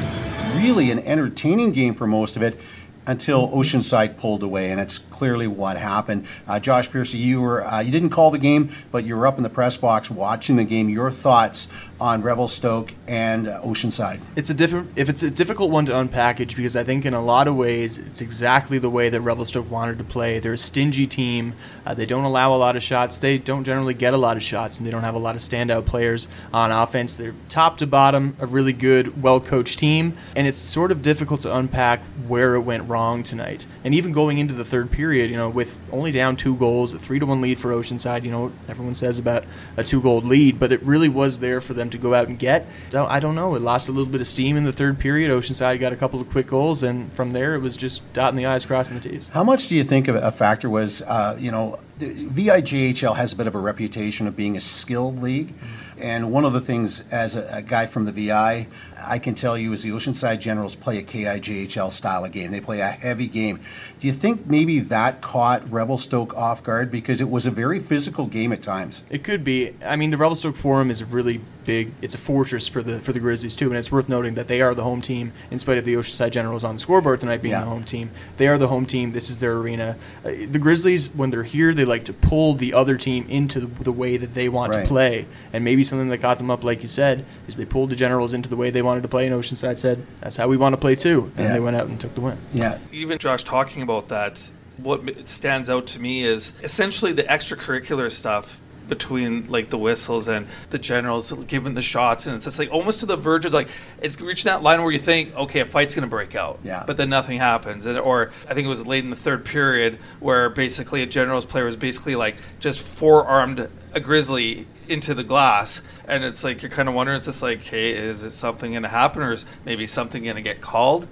really 0.62 0.91
an 0.91 0.99
entertaining 1.00 1.73
game 1.73 1.95
for 1.95 2.07
most 2.07 2.37
of 2.37 2.43
it 2.43 2.59
until 3.07 3.49
Oceanside 3.49 4.17
pulled 4.17 4.43
away, 4.43 4.71
and 4.71 4.79
that's 4.79 4.99
clearly 5.18 5.48
what 5.48 5.76
happened. 5.76 6.25
Uh, 6.46 6.60
Josh 6.60 6.88
Piercey, 6.88 7.18
you 7.18 7.40
were 7.40 7.66
uh, 7.66 7.80
you 7.80 7.90
didn't 7.90 8.10
call 8.10 8.30
the 8.30 8.38
game, 8.38 8.70
but 8.92 9.04
you 9.04 9.16
were 9.16 9.26
up 9.26 9.37
in 9.37 9.42
the 9.42 9.50
press 9.50 9.76
box 9.76 10.10
watching 10.10 10.54
the 10.54 10.64
game. 10.64 10.88
Your 10.88 11.10
thoughts 11.10 11.66
on 12.00 12.22
Revelstoke 12.22 12.94
and 13.08 13.46
Oceanside? 13.46 14.20
It's 14.37 14.50
a 14.50 14.54
different 14.54 14.92
if 14.96 15.08
it's 15.08 15.25
a 15.25 15.30
difficult 15.30 15.70
one 15.70 15.87
to 15.87 15.92
unpackage 15.92 16.54
because 16.54 16.76
I 16.76 16.84
think 16.84 17.04
in 17.04 17.14
a 17.14 17.20
lot 17.20 17.48
of 17.48 17.56
ways 17.56 17.98
it's 17.98 18.20
exactly 18.20 18.78
the 18.78 18.90
way 18.90 19.08
that 19.08 19.20
Revelstoke 19.20 19.68
wanted 19.70 19.98
to 19.98 20.04
play. 20.04 20.38
They're 20.38 20.52
a 20.52 20.58
stingy 20.58 21.06
team. 21.06 21.54
Uh, 21.84 21.94
they 21.94 22.06
don't 22.06 22.25
allow 22.25 22.54
a 22.54 22.56
lot 22.56 22.76
of 22.76 22.82
shots. 22.82 23.18
They 23.18 23.38
don't 23.38 23.64
generally 23.64 23.94
get 23.94 24.14
a 24.14 24.18
lot 24.18 24.37
of 24.37 24.42
shots, 24.42 24.78
and 24.78 24.87
they 24.87 24.90
don't 24.90 25.02
have 25.02 25.14
a 25.14 25.18
lot 25.18 25.34
of 25.34 25.40
standout 25.40 25.87
players 25.87 26.28
on 26.52 26.70
offense. 26.70 27.16
They're 27.16 27.34
top 27.48 27.78
to 27.78 27.87
bottom 27.87 28.37
a 28.38 28.46
really 28.46 28.72
good, 28.72 29.22
well 29.22 29.40
coached 29.40 29.78
team, 29.78 30.16
and 30.37 30.46
it's 30.46 30.60
sort 30.60 30.92
of 30.92 31.02
difficult 31.02 31.40
to 31.42 31.56
unpack 31.56 32.00
where 32.28 32.54
it 32.54 32.60
went 32.60 32.88
wrong 32.88 33.22
tonight. 33.22 33.66
And 33.84 33.94
even 33.94 34.12
going 34.12 34.38
into 34.38 34.54
the 34.54 34.64
third 34.64 34.90
period, 34.90 35.08
you 35.12 35.37
know, 35.37 35.49
with 35.49 35.77
only 35.93 36.12
down 36.12 36.37
two 36.37 36.57
goals, 36.57 36.95
a 36.95 36.99
three 36.99 37.19
to 37.19 37.27
one 37.27 37.41
lead 37.41 37.61
for 37.61 37.71
Oceanside. 37.71 38.25
You 38.25 38.31
know, 38.31 38.53
everyone 38.69 38.95
says 38.95 39.19
about 39.19 39.45
a 39.77 39.85
two 39.85 40.00
goal 40.00 40.21
lead, 40.21 40.59
but 40.59 40.73
it 40.73 40.83
really 40.83 41.09
was 41.09 41.41
there 41.41 41.61
for 41.61 41.75
them 41.75 41.91
to 41.91 41.99
go 41.99 42.15
out 42.15 42.29
and 42.29 42.38
get. 42.38 42.67
So 42.91 43.07
I 43.07 43.21
don't 43.21 43.35
know. 43.35 43.55
It 43.55 43.62
lost 43.62 43.88
a 43.88 43.93
little 43.93 44.11
bit 44.11 44.21
of 44.21 44.27
steam 44.27 44.57
in 44.57 44.65
the 44.65 44.73
third 44.73 44.99
period. 44.99 45.31
Oceanside 45.31 45.81
got 45.81 45.93
a 45.93 45.97
couple 45.97 46.21
of 46.21 46.31
quick 46.31 46.47
goals, 46.47 46.83
and 46.83 47.12
from 47.15 47.33
there 47.33 47.55
it 47.55 47.61
was 47.61 47.77
just 47.77 48.11
dotting 48.12 48.37
the 48.37 48.47
i's, 48.47 48.65
crossing 48.65 48.99
the 48.99 49.09
t's. 49.09 49.29
How 49.29 49.45
much 49.45 49.69
do 49.69 49.77
you 49.77 49.85
think 49.85 50.09
of 50.09 50.17
a 50.17 50.33
factor 50.33 50.69
was, 50.69 51.03
uh, 51.03 51.37
you 51.38 51.50
know, 51.50 51.79
the 51.99 52.15
VIJHL 52.15 53.17
has 53.17 53.33
a 53.33 53.37
bit 53.37 53.47
of 53.47 53.55
a 53.55 53.59
reputation 53.59 54.27
of 54.27 54.37
being 54.37 54.57
a 54.57 54.61
skilled 54.61 55.21
league. 55.21 55.53
And 55.99 56.31
one 56.33 56.45
of 56.45 56.53
the 56.53 56.61
things, 56.61 57.03
as 57.11 57.35
a, 57.35 57.49
a 57.53 57.62
guy 57.62 57.87
from 57.87 58.05
the 58.05 58.12
VI, 58.12 58.69
I 59.00 59.19
can 59.19 59.35
tell 59.35 59.57
you 59.57 59.73
is 59.73 59.83
the 59.83 59.90
Oceanside 59.90 60.40
Generals 60.40 60.75
play 60.75 60.99
a 60.99 61.02
KIJHL 61.02 61.90
style 61.90 62.25
of 62.25 62.33
game. 62.33 62.50
They 62.50 62.61
play 62.61 62.81
a 62.81 62.87
heavy 62.88 63.26
game. 63.28 63.61
Do 64.00 64.07
you 64.07 64.12
think 64.12 64.47
maybe 64.47 64.78
that 64.81 65.21
caught 65.21 65.69
Revelstoke 65.71 66.35
off 66.37 66.62
guard? 66.62 66.90
Because 66.90 67.21
it 67.21 67.28
was 67.31 67.47
a 67.47 67.50
very 67.50 67.78
physical 67.81 68.26
game 68.26 68.52
at 68.52 68.62
times. 68.62 69.05
It 69.11 69.25
could 69.25 69.45
be. 69.45 69.75
I 69.85 69.97
mean, 69.97 70.11
the 70.11 70.17
Revelstoke 70.17 70.57
Forum 70.57 70.90
is 70.90 71.00
a 71.00 71.05
really 71.07 71.40
big. 71.64 71.93
It's 72.00 72.14
a 72.14 72.19
fortress 72.19 72.67
for 72.67 72.83
the 72.83 72.99
for 73.00 73.12
the 73.12 73.21
Grizzlies 73.21 73.55
too, 73.57 73.69
and 73.69 73.76
it's 73.76 73.93
worth 73.93 74.09
noting 74.09 74.35
that 74.35 74.49
they 74.49 74.61
are 74.62 74.75
the 74.75 74.83
home 74.85 75.00
team. 75.02 75.33
In 75.50 75.59
spite 75.59 75.78
of 75.78 75.85
the 75.85 75.95
Oceanside 75.95 76.31
Generals 76.31 76.64
on 76.64 76.76
the 76.76 76.81
scoreboard 76.81 77.21
tonight 77.21 77.43
being 77.43 77.52
Yeah. 77.52 77.61
the 77.61 77.67
home 77.67 77.85
team, 77.85 78.11
they 78.37 78.49
are 78.49 78.59
the 78.59 78.69
home 78.69 78.87
team. 78.87 79.12
This 79.12 79.31
is 79.31 79.38
their 79.38 79.55
arena. 79.57 79.97
Uh, 80.25 80.31
the 80.50 80.59
Grizzlies, 80.59 81.09
when 81.14 81.31
they're 81.31 81.43
here, 81.43 81.75
they 81.75 81.85
like 81.85 82.05
to 82.07 82.12
pull 82.12 82.55
the 82.55 82.75
other 82.75 82.97
team 82.97 83.26
into 83.28 83.61
the, 83.61 83.67
the 83.85 83.93
way 83.93 84.17
that 84.17 84.35
they 84.35 84.49
want 84.49 84.75
Right. 84.75 84.83
to 84.83 84.88
play. 84.88 85.26
And 85.52 85.64
maybe 85.64 85.85
something 85.85 86.09
that 86.09 86.19
got 86.19 86.38
them 86.38 86.50
up, 86.50 86.64
like 86.64 86.83
you 86.83 86.88
said, 86.88 87.25
is 87.47 87.57
they 87.57 87.64
pulled 87.64 87.90
the 87.90 87.97
Generals 87.97 88.33
into 88.35 88.49
the 88.49 88.57
way 88.57 88.71
they 88.71 88.83
wanted 88.88 89.02
to 89.02 89.09
play. 89.09 89.26
And 89.26 89.35
Oceanside 89.35 89.78
said, 89.78 90.04
"That's 90.21 90.37
how 90.37 90.49
we 90.49 90.57
want 90.57 90.73
to 90.73 90.76
play 90.80 90.95
too," 90.97 91.30
and 91.37 91.47
Yeah. 91.47 91.52
they 91.52 91.61
went 91.61 91.76
out 91.76 91.87
and 91.87 92.00
took 92.00 92.14
the 92.14 92.21
win. 92.23 92.38
Yeah. 92.52 92.78
even 92.92 93.18
Josh 93.18 93.45
talking 93.45 93.83
about 93.83 94.09
that, 94.09 94.50
what 94.78 95.00
m- 95.00 95.26
stands 95.26 95.68
out 95.71 95.87
to 95.88 96.00
me 96.00 96.25
is 96.25 96.52
essentially 96.62 97.12
the 97.12 97.25
extracurricular 97.25 98.11
stuff 98.11 98.61
between 98.88 99.45
like 99.49 99.68
the 99.68 99.76
whistles 99.76 100.28
and 100.28 100.47
the 100.71 100.78
generals 100.78 101.30
giving 101.47 101.75
the 101.75 101.83
shots, 101.83 102.25
and 102.25 102.35
it's 102.37 102.45
just 102.47 102.59
like 102.59 102.73
almost 102.73 103.00
to 103.00 103.07
the 103.07 103.16
verge 103.16 103.45
of 103.45 103.52
like 103.52 103.68
it's 104.00 104.18
reaching 104.18 104.49
that 104.49 104.62
line 104.62 104.80
where 104.83 104.90
you 104.90 104.99
think, 104.99 105.37
okay, 105.37 105.61
a 105.61 105.66
fight's 105.66 105.95
gonna 105.95 106.07
break 106.07 106.35
out, 106.35 106.59
Yeah. 106.64 106.85
but 106.87 106.97
then 106.97 107.11
nothing 107.11 107.37
happens, 107.38 107.85
and, 107.85 107.99
or 107.99 108.30
I 108.49 108.54
think 108.54 108.64
it 108.64 108.71
was 108.71 108.87
late 108.87 109.04
in 109.04 109.11
the 109.11 109.16
third 109.16 109.45
period 109.45 109.99
where 110.21 110.49
basically 110.49 111.02
a 111.02 111.07
generals 111.07 111.45
player 111.45 111.66
was 111.66 111.76
basically 111.76 112.16
like 112.16 112.37
just 112.61 112.80
forearmed 112.80 113.68
a 113.92 114.00
grizzly 114.00 114.66
into 114.90 115.14
the 115.14 115.25
glass 115.25 115.83
and 116.07 116.25
it's 116.25 116.45
like 116.45 116.62
you're 116.62 116.71
kind 116.71 116.88
of 116.88 116.95
wondering 116.95 117.16
it's 117.16 117.26
just 117.26 117.42
like 117.42 117.62
hey 117.62 117.92
is 117.92 118.25
it 118.25 118.33
something 118.33 118.73
going 118.73 118.83
to 118.83 118.88
happen 118.88 119.23
or 119.23 119.33
is 119.33 119.45
maybe 119.64 119.87
something 119.87 120.25
going 120.25 120.37
to 120.37 120.42
get 120.42 120.61
called 120.61 121.07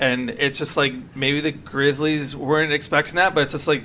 and 0.00 0.30
it's 0.30 0.58
just 0.58 0.78
like 0.78 0.94
maybe 1.14 1.40
the 1.40 1.52
Grizzlies 1.52 2.34
weren't 2.34 2.72
expecting 2.72 3.16
that, 3.16 3.34
but 3.34 3.42
it's 3.42 3.52
just 3.52 3.68
like 3.68 3.84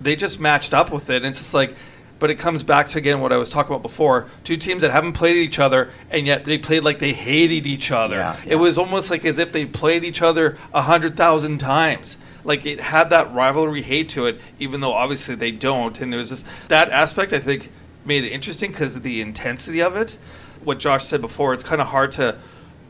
they 0.00 0.14
just 0.14 0.38
matched 0.40 0.72
up 0.72 0.92
with 0.92 1.10
it. 1.10 1.16
And 1.16 1.26
it's 1.26 1.40
just 1.40 1.54
like, 1.54 1.74
but 2.18 2.30
it 2.30 2.36
comes 2.36 2.62
back 2.62 2.86
to 2.88 2.98
again 2.98 3.20
what 3.20 3.32
I 3.32 3.36
was 3.36 3.50
talking 3.50 3.72
about 3.72 3.82
before: 3.82 4.28
two 4.44 4.56
teams 4.56 4.82
that 4.82 4.92
haven't 4.92 5.14
played 5.14 5.36
each 5.36 5.58
other, 5.58 5.90
and 6.08 6.24
yet 6.24 6.44
they 6.44 6.56
played 6.56 6.84
like 6.84 7.00
they 7.00 7.12
hated 7.12 7.66
each 7.66 7.90
other. 7.90 8.16
Yeah, 8.16 8.40
It 8.46 8.56
was 8.56 8.78
almost 8.78 9.10
like 9.10 9.24
as 9.24 9.40
if 9.40 9.50
they 9.50 9.66
played 9.66 10.04
each 10.04 10.22
other 10.22 10.56
a 10.72 10.82
hundred 10.82 11.16
thousand 11.16 11.58
times. 11.58 12.16
Like 12.44 12.64
it 12.64 12.80
had 12.80 13.10
that 13.10 13.34
rivalry 13.34 13.82
hate 13.82 14.10
to 14.10 14.26
it, 14.26 14.40
even 14.60 14.80
though 14.80 14.92
obviously 14.92 15.34
they 15.34 15.50
don't. 15.50 16.00
And 16.00 16.14
it 16.14 16.16
was 16.16 16.30
just 16.30 16.46
that 16.68 16.90
aspect 16.90 17.32
I 17.32 17.40
think 17.40 17.72
made 18.06 18.24
it 18.24 18.30
interesting 18.30 18.70
because 18.70 18.96
of 18.96 19.02
the 19.02 19.20
intensity 19.20 19.82
of 19.82 19.96
it. 19.96 20.18
What 20.64 20.78
Josh 20.78 21.04
said 21.04 21.20
before, 21.20 21.52
it's 21.52 21.64
kind 21.64 21.80
of 21.80 21.88
hard 21.88 22.12
to 22.12 22.38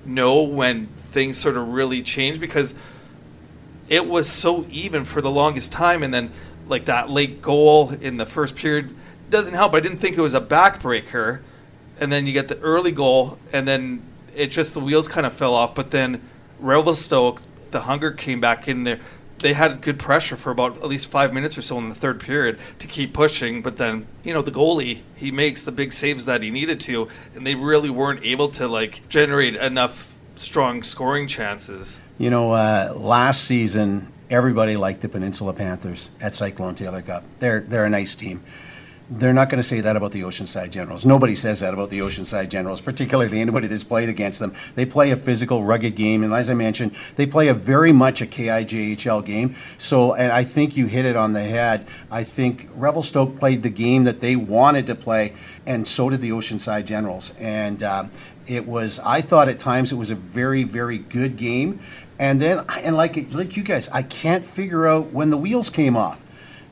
know 0.04 0.42
when 0.42 0.87
things 0.87 1.38
sort 1.38 1.56
of 1.56 1.68
really 1.68 2.02
change 2.02 2.38
because 2.38 2.75
it 3.88 4.06
was 4.06 4.28
so 4.28 4.66
even 4.70 5.04
for 5.04 5.20
the 5.20 5.30
longest 5.30 5.73
time 5.73 6.02
and 6.02 6.12
then 6.12 6.30
like 6.68 6.87
that 6.87 7.11
late 7.11 7.42
goal 7.42 7.90
in 8.00 8.16
the 8.16 8.26
first 8.26 8.56
period 8.56 8.94
doesn't 9.30 9.54
help 9.54 9.75
i 9.75 9.80
didn't 9.80 9.99
think 9.99 10.16
it 10.16 10.20
was 10.20 10.35
a 10.35 10.40
backbreaker 10.40 11.40
and 11.99 12.12
then 12.12 12.26
you 12.26 12.32
get 12.32 12.49
the 12.49 12.58
early 12.61 12.92
goal 12.92 13.38
and 13.52 13.66
then 13.66 14.02
it 14.35 14.49
just 14.49 14.75
the 14.75 14.80
wheels 14.80 15.08
kind 15.08 15.26
of 15.26 15.32
fell 15.32 15.54
off 15.54 15.75
but 15.75 15.90
then 15.90 16.20
revelstoke 16.61 17.40
the 17.70 17.80
hunger 17.80 18.11
came 18.11 18.40
back 18.40 18.68
in 18.68 18.85
there 18.85 19.00
they 19.38 19.52
had 19.52 19.80
good 19.80 19.98
pressure 19.98 20.36
for 20.36 20.50
about 20.50 20.76
at 20.78 20.88
least 20.88 21.08
five 21.08 21.32
minutes 21.32 21.58
or 21.58 21.62
so 21.62 21.78
in 21.78 21.88
the 21.88 21.94
third 21.94 22.20
period 22.20 22.58
to 22.78 22.86
keep 22.86 23.12
pushing 23.12 23.62
but 23.62 23.76
then 23.76 24.06
you 24.24 24.32
know 24.32 24.42
the 24.42 24.50
goalie 24.50 25.02
he 25.14 25.30
makes 25.30 25.64
the 25.64 25.72
big 25.72 25.92
saves 25.92 26.24
that 26.24 26.42
he 26.42 26.50
needed 26.50 26.80
to 26.80 27.08
and 27.34 27.46
they 27.46 27.54
really 27.54 27.90
weren't 27.90 28.24
able 28.24 28.48
to 28.48 28.66
like 28.66 29.06
generate 29.08 29.54
enough 29.56 30.18
strong 30.36 30.82
scoring 30.82 31.26
chances 31.26 32.00
You 32.18 32.30
know, 32.30 32.52
uh, 32.52 32.94
last 32.96 33.44
season, 33.44 34.10
everybody 34.30 34.76
liked 34.76 35.02
the 35.02 35.08
Peninsula 35.08 35.52
Panthers 35.52 36.08
at 36.20 36.34
Cyclone 36.34 36.74
Taylor 36.74 37.02
Cup. 37.02 37.24
They're, 37.40 37.60
they're 37.60 37.84
a 37.84 37.90
nice 37.90 38.14
team. 38.14 38.42
They're 39.08 39.32
not 39.32 39.50
going 39.50 39.58
to 39.58 39.68
say 39.68 39.80
that 39.82 39.94
about 39.94 40.10
the 40.10 40.22
Oceanside 40.22 40.70
Generals. 40.70 41.06
Nobody 41.06 41.36
says 41.36 41.60
that 41.60 41.72
about 41.72 41.90
the 41.90 42.00
Oceanside 42.00 42.48
Generals, 42.48 42.80
particularly 42.80 43.40
anybody 43.40 43.68
that's 43.68 43.84
played 43.84 44.08
against 44.08 44.40
them. 44.40 44.52
They 44.75 44.84
play 44.84 45.12
a 45.12 45.16
physical, 45.16 45.62
rugged 45.62 45.94
game, 45.94 46.25
and 46.25 46.32
as 46.32 46.50
I 46.50 46.54
mentioned, 46.54 46.96
they 47.14 47.25
play 47.25 47.46
a 47.46 47.54
very 47.54 47.92
much 47.92 48.20
a 48.20 48.26
KIJHL 48.26 49.25
game. 49.25 49.54
So, 49.78 50.14
and 50.14 50.32
I 50.32 50.42
think 50.42 50.76
you 50.76 50.86
hit 50.86 51.04
it 51.04 51.14
on 51.14 51.34
the 51.34 51.42
head. 51.42 51.86
I 52.10 52.25
think 52.25 52.68
Revelstoke 52.75 53.38
played 53.38 53.62
the 53.62 53.70
game 53.70 54.04
that 54.04 54.20
they 54.20 54.34
wanted 54.34 54.86
to 54.88 54.96
play, 54.96 55.34
and 55.66 55.86
so 55.86 56.10
did 56.10 56.20
the 56.20 56.30
Oceanside 56.30 56.86
Generals. 56.86 57.32
And 57.38 57.84
um, 57.84 58.10
it 58.48 58.66
was, 58.66 58.98
I 59.04 59.20
thought 59.20 59.48
at 59.48 59.60
times 59.60 59.92
it 59.92 59.96
was 59.96 60.10
a 60.10 60.16
very, 60.16 60.64
very 60.64 60.98
good 60.98 61.36
game. 61.36 61.78
And 62.18 62.42
then, 62.42 62.64
and 62.70 62.96
like 62.96 63.32
like 63.32 63.56
you 63.56 63.62
guys, 63.62 63.88
I 63.90 64.02
can't 64.02 64.44
figure 64.44 64.86
out 64.86 65.12
when 65.12 65.30
the 65.30 65.36
wheels 65.36 65.70
came 65.70 65.96
off 65.96 66.25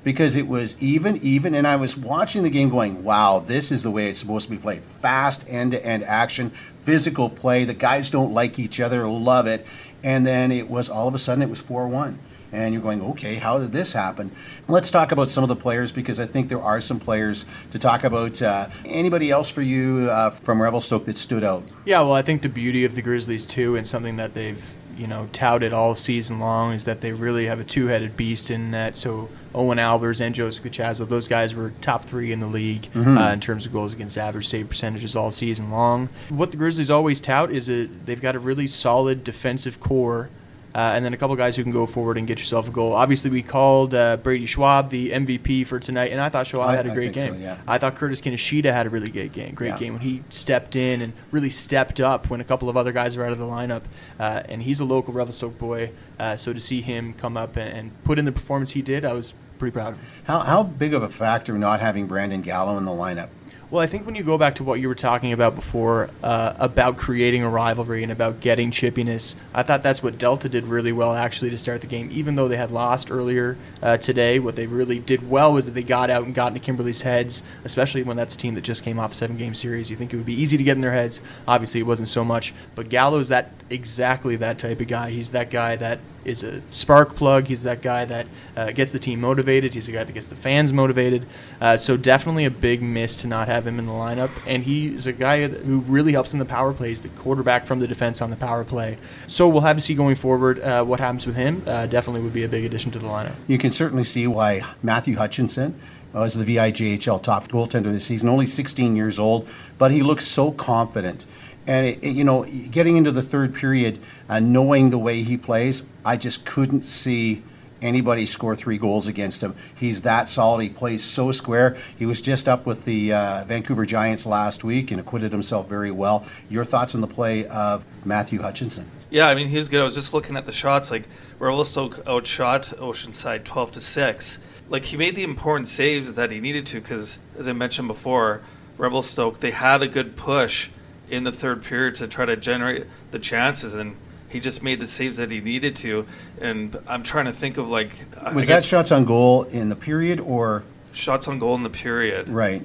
because 0.05 0.37
it 0.37 0.47
was 0.47 0.81
even, 0.81 1.17
even, 1.23 1.55
and 1.55 1.67
I 1.67 1.77
was 1.77 1.97
watching 1.97 2.43
the 2.43 2.51
game 2.51 2.69
going, 2.69 3.03
wow, 3.03 3.41
this 3.41 3.73
is 3.73 3.83
the 3.83 3.91
way 3.91 4.09
it's 4.09 4.19
supposed 4.19 4.47
to 4.47 4.51
be 4.51 4.59
played. 4.59 4.83
Fast, 4.83 5.45
end 5.49 5.73
to 5.73 5.85
end 5.85 6.05
action, 6.05 6.51
physical 6.83 7.31
play. 7.31 7.65
The 7.65 7.75
guys 7.75 8.11
don't 8.11 8.33
like 8.33 8.59
each 8.59 8.79
other, 8.79 9.09
love 9.09 9.47
it. 9.47 9.67
And 10.05 10.27
then 10.27 10.53
it 10.53 10.69
was 10.69 10.91
all 10.91 11.09
of 11.09 11.15
a 11.15 11.19
sudden 11.19 11.43
it 11.43 11.49
was 11.49 11.61
4 11.61 11.89
1. 11.89 12.19
And 12.53 12.73
you're 12.73 12.83
going, 12.83 13.03
okay, 13.03 13.35
how 13.35 13.59
did 13.59 13.73
this 13.73 13.95
happen? 13.95 14.31
Let's 14.69 14.89
talk 14.89 15.11
about 15.11 15.29
some 15.29 15.43
of 15.43 15.49
the 15.49 15.57
players 15.57 15.91
because 15.91 16.21
I 16.21 16.27
think 16.27 16.49
there 16.49 16.63
are 16.63 16.81
some 16.81 17.01
players 17.01 17.47
to 17.73 17.81
talk 17.81 18.05
about. 18.05 18.41
Uh, 18.41 18.69
anybody 18.85 19.33
else 19.33 19.51
for 19.51 19.63
you 19.63 20.09
uh, 20.09 20.31
from 20.31 20.63
Revelstoke 20.63 21.05
that 21.07 21.19
stood 21.19 21.43
out? 21.43 21.65
Yeah, 21.85 22.03
well, 22.03 22.13
I 22.13 22.23
think 22.23 22.43
the 22.43 22.49
beauty 22.49 22.85
of 22.85 22.95
the 22.95 23.03
Grizzlies 23.03 23.45
too, 23.45 23.75
and 23.75 23.85
something 23.85 24.17
that 24.19 24.35
they've 24.35 24.63
you 24.97 25.07
know 25.07 25.29
touted 25.33 25.73
all 25.73 25.95
season 25.95 26.39
long, 26.41 26.73
is 26.73 26.85
that 26.85 27.01
they 27.01 27.13
really 27.13 27.47
have 27.47 27.61
a 27.61 27.65
two-headed 27.65 28.17
beast 28.17 28.51
in 28.51 28.71
that. 28.73 28.97
So 28.97 29.29
Owen 29.55 29.79
Albers 29.79 30.21
and 30.21 30.35
Joseph 30.35 30.65
Cachazo, 30.65 31.09
those 31.09 31.29
guys 31.29 31.55
were 31.55 31.73
top 31.81 32.05
three 32.05 32.33
in 32.33 32.41
the 32.41 32.47
league 32.47 32.89
uh, 32.97 33.31
in 33.33 33.41
terms 33.41 33.67
of 33.67 33.73
goals 33.73 33.93
against 33.93 34.19
average, 34.19 34.49
save 34.49 34.69
percentages 34.69 35.15
all 35.15 35.31
season 35.31 35.71
long. 35.71 36.09
What 36.29 36.51
the 36.51 36.57
Grizzlies 36.57 36.91
always 36.91 37.21
tout 37.21 37.51
is 37.53 37.67
that 37.67 37.89
they've 38.07 38.21
got 38.21 38.35
a 38.35 38.39
really 38.41 38.67
solid 38.67 39.23
defensive 39.25 39.79
core. 39.81 40.29
Uh, 40.75 40.93
and 40.97 41.05
then 41.05 41.15
a 41.15 41.17
couple 41.17 41.37
guys 41.37 41.55
who 41.55 41.63
can 41.63 41.71
go 41.71 41.87
forward 41.87 42.19
and 42.19 42.27
get 42.27 42.41
yourself 42.41 42.67
a 42.67 42.71
goal. 42.73 42.95
Obviously, 42.95 43.31
we 43.31 43.43
called 43.43 43.95
uh, 43.95 44.17
Brady 44.17 44.47
Schwab 44.47 44.91
the 44.91 45.11
MVP 45.13 45.65
for 45.69 45.79
tonight, 45.79 46.11
and 46.11 46.21
I 46.21 46.29
thought 46.31 46.49
Schwab 46.49 46.71
I- 46.71 46.77
had 46.77 46.87
a 46.87 46.91
great 46.91 47.15
think 47.15 47.27
so, 47.27 47.33
game. 47.33 47.43
yeah. 47.43 47.59
I 47.69 47.79
thought 47.79 47.95
Curtis 47.95 48.21
Kinoshita 48.21 48.73
had 48.73 48.87
a 48.87 48.91
really 48.91 49.09
great 49.09 49.33
game. 49.33 49.55
Great 49.55 49.69
Yeah. 49.69 49.79
game 49.79 49.93
when 49.93 50.03
he 50.03 50.25
stepped 50.31 50.75
in 50.75 51.01
and 51.01 51.13
really 51.31 51.51
stepped 51.51 52.01
up 52.01 52.29
when 52.29 52.41
a 52.41 52.45
couple 52.45 52.69
of 52.69 52.77
other 52.77 52.91
guys 52.91 53.17
were 53.17 53.25
out 53.25 53.31
of 53.31 53.39
the 53.39 53.45
lineup. 53.45 53.83
Uh, 54.19 54.43
and 54.49 54.63
he's 54.63 54.81
a 54.81 54.85
local 54.85 55.15
Revelstoke 55.15 55.57
boy, 55.59 55.91
uh, 56.19 56.37
so 56.37 56.53
to 56.53 56.61
see 56.61 56.81
him 56.81 57.13
come 57.15 57.37
up 57.37 57.57
and, 57.57 57.77
and 57.79 58.05
put 58.05 58.19
in 58.19 58.25
the 58.25 58.33
performance 58.33 58.73
he 58.73 58.83
did, 58.83 59.05
I 59.05 59.13
was 59.13 59.33
pretty 59.59 59.73
proud 59.73 59.93
of 59.93 60.01
him. 60.01 60.07
How, 60.25 60.41
how 60.41 60.63
big 60.65 60.93
of 60.93 61.05
a 61.05 61.09
factor 61.09 61.57
not 61.57 61.79
having 61.79 62.07
Brandon 62.09 62.41
Gallo 62.43 62.77
in 62.79 62.85
the 62.85 62.91
lineup? 62.91 63.29
Well, 63.75 63.83
I 63.83 63.89
think 63.89 64.07
when 64.07 64.15
you 64.15 64.23
go 64.23 64.39
back 64.39 64.55
to 64.55 64.63
what 64.63 64.79
you 64.79 64.87
were 64.87 64.95
talking 64.95 65.33
about 65.33 65.57
before 65.57 66.09
uh, 66.23 66.55
about 66.61 66.97
creating 66.97 67.43
a 67.43 67.49
rivalry 67.49 68.05
and 68.05 68.13
about 68.13 68.39
getting 68.39 68.71
chippiness, 68.71 69.35
I 69.53 69.65
thought 69.65 69.83
that's 69.83 70.01
what 70.01 70.17
Delta 70.17 70.49
did 70.49 70.69
really 70.69 70.93
well 70.93 71.13
actually 71.13 71.51
to 71.51 71.59
start 71.59 71.81
the 71.81 71.89
game. 71.89 72.09
Even 72.13 72.37
though 72.37 72.47
they 72.47 72.57
had 72.57 72.71
lost 72.71 73.11
earlier 73.11 73.57
uh, 73.83 73.97
today, 73.97 74.39
what 74.39 74.55
they 74.55 74.69
really 74.69 75.01
did 75.01 75.29
well 75.29 75.53
was 75.53 75.67
that 75.67 75.73
they 75.73 75.83
got 75.83 76.09
out 76.09 76.23
and 76.23 76.37
got 76.37 76.53
into 76.53 76.61
Kimberley's 76.61 77.03
heads, 77.03 77.43
especially 77.65 78.05
when 78.05 78.17
that's 78.17 78.37
a 78.37 78.39
team 78.39 78.55
that 78.55 78.63
just 78.63 78.85
came 78.85 79.01
off 79.01 79.11
a 79.11 79.15
seven 79.17 79.37
game 79.37 79.57
series. 79.57 79.91
You 79.91 79.97
think 79.97 80.13
it 80.13 80.19
would 80.19 80.25
be 80.25 80.41
easy 80.41 80.57
to 80.57 80.63
get 80.63 80.77
in 80.77 80.81
their 80.81 80.93
heads. 80.93 81.21
Obviously, 81.49 81.81
it 81.81 81.85
wasn't 81.85 82.07
so 82.07 82.25
much. 82.25 82.55
But 82.77 82.89
Gallo's 82.89 83.27
that 83.31 83.51
exactly 83.71 84.37
that 84.37 84.57
type 84.57 84.79
of 84.79 84.87
guy. 84.87 85.11
He's 85.11 85.31
that 85.31 85.51
guy 85.51 85.75
that 85.75 85.99
is 86.25 86.43
a 86.43 86.63
spark 86.71 87.17
plug. 87.17 87.47
He's 87.47 87.63
that 87.65 87.83
guy 87.83 88.05
that 88.07 88.27
uh, 88.57 88.71
gets 88.71 88.93
the 88.93 88.99
team 88.99 89.21
motivated. 89.21 89.75
He's 89.75 89.87
the 89.87 89.93
guy 89.93 90.05
that 90.05 90.13
gets 90.13 90.29
the 90.29 90.37
fans 90.37 90.73
motivated. 90.73 91.27
Uh, 91.61 91.77
so 91.77 91.97
definitely 91.97 92.45
a 92.45 92.51
big 92.51 92.83
miss 92.83 93.17
to 93.17 93.27
not 93.27 93.49
have 93.49 93.64
him 93.67 93.79
in 93.79 93.87
the 93.87 93.93
lineup. 93.93 94.31
And 94.47 94.63
he's 94.63 95.07
a 95.07 95.13
guy 95.13 95.47
who 95.47 95.81
really 95.81 96.13
helps 96.13 96.33
in 96.33 96.39
the 96.39 96.45
power 96.45 96.73
plays, 96.73 97.03
the 97.03 97.09
quarterback 97.11 97.67
from 97.67 97.81
the 97.81 97.87
defense 97.87 98.23
on 98.23 98.31
the 98.31 98.37
power 98.37 98.65
play. 98.65 98.99
So 99.29 99.49
we'll 99.49 99.63
have 99.63 99.77
to 99.77 99.83
see 99.83 99.95
going 99.95 100.17
forward 100.17 100.61
uh, 100.61 100.85
what 100.85 101.01
happens 101.01 101.27
with 101.27 101.37
him. 101.37 101.63
Uh, 101.67 101.87
definitely 101.87 102.23
would 102.23 102.33
be 102.33 102.45
a 102.45 102.49
big 102.49 102.65
addition 102.65 102.91
to 102.93 102.99
the 102.99 103.09
lineup. 103.09 103.35
You 103.47 103.59
can 103.59 103.71
certainly 103.71 104.05
see 104.05 104.27
why 104.27 104.63
Matthew 104.83 105.17
Hutchinson 105.17 105.79
was 106.13 106.35
the 106.35 106.45
VIJHL 106.45 107.23
top 107.23 107.49
goaltender 107.49 107.91
this 107.91 108.05
season, 108.05 108.29
only 108.29 108.47
16 108.47 108.95
years 108.95 109.19
old, 109.19 109.49
but 109.79 109.91
he 109.91 110.03
looks 110.03 110.25
so 110.25 110.53
confident. 110.53 111.27
And 111.67 111.87
it, 111.87 111.99
it, 112.03 112.11
you 112.11 112.25
know, 112.25 112.45
getting 112.45 112.97
into 112.97 113.11
the 113.11 113.23
third 113.23 113.55
period, 113.55 113.99
uh, 114.29 114.39
knowing 114.39 114.91
the 114.91 114.99
way 114.99 115.23
he 115.23 115.37
plays, 115.37 115.85
I 116.05 116.17
just 116.17 116.45
couldn't 116.45 116.83
see 116.83 117.43
anybody 117.85 118.27
score 118.27 118.57
three 118.57 118.79
goals 118.79 119.07
against 119.07 119.43
him. 119.43 119.55
He's 119.75 120.03
that 120.03 120.29
solid. 120.29 120.63
He 120.63 120.71
plays 120.71 121.05
so 121.05 121.31
square. 121.31 121.77
He 121.97 122.07
was 122.07 122.21
just 122.21 122.49
up 122.49 122.67
with 122.67 122.85
the 122.85 123.13
uh, 123.13 123.45
Vancouver 123.45 123.87
Giants 123.87 124.27
last 124.27 124.65
week 124.65 124.91
and 124.91 124.99
acquitted 124.99 125.31
himself 125.31 125.69
very 125.69 125.91
well. 125.91 126.25
Your 126.49 126.65
thoughts 126.65 126.95
on 126.95 127.01
the 127.01 127.07
play 127.07 127.47
of 127.47 127.85
Matthew 128.05 128.41
Hutchinson? 128.41 128.91
Yeah, 129.11 129.29
I 129.29 129.35
mean 129.37 129.49
he's 129.49 129.69
good. 129.69 129.81
I 129.81 129.85
was 129.85 129.95
just 129.95 130.13
looking 130.13 130.37
at 130.37 130.47
the 130.47 130.53
shots. 130.53 130.91
Like 130.91 131.05
Revelstoke 131.39 132.05
outshot 132.09 132.63
Oceanside 132.79 133.45
twelve 133.45 133.71
to 133.73 133.81
six. 133.81 134.41
Like 134.69 134.87
he 134.87 134.97
made 134.97 135.15
the 135.15 135.23
important 135.23 135.69
saves 135.69 136.17
that 136.17 136.33
he 136.33 136.41
needed 136.41 136.67
to 136.67 136.81
because, 136.81 137.19
as 137.39 137.47
I 137.47 137.53
mentioned 137.53 137.87
before, 137.87 138.43
Revelstoke 138.77 139.39
they 139.39 139.53
had 139.53 139.83
a 139.83 139.89
good 139.89 140.17
push 140.17 140.71
in 141.09 141.23
the 141.23 141.31
third 141.31 141.63
period 141.63 141.95
to 141.97 142.09
try 142.09 142.25
to 142.25 142.35
generate 142.35 142.87
the 143.11 143.19
chances 143.19 143.75
and 143.75 143.95
he 144.35 144.41
just 144.41 144.65
made 144.65 144.81
the 144.81 144.87
saves 144.89 145.19
that 145.19 145.31
he 145.31 145.41
needed 145.41 145.77
to. 145.77 146.07
And 146.41 146.77
i'm 146.89 147.05
trying 147.05 147.27
to 147.27 147.33
think 147.33 147.57
of 147.57 147.69
like 147.69 147.93
was 148.35 148.49
that 148.49 148.65
shots 148.65 148.91
on 148.91 149.05
goal 149.05 149.45
in 149.45 149.69
the 149.69 149.77
period 149.77 150.21
or? 150.21 150.65
Shots 150.93 151.29
on 151.29 151.39
goal 151.39 151.55
in 151.55 151.63
the 151.63 151.71
period. 151.71 152.29
Right. 152.29 152.63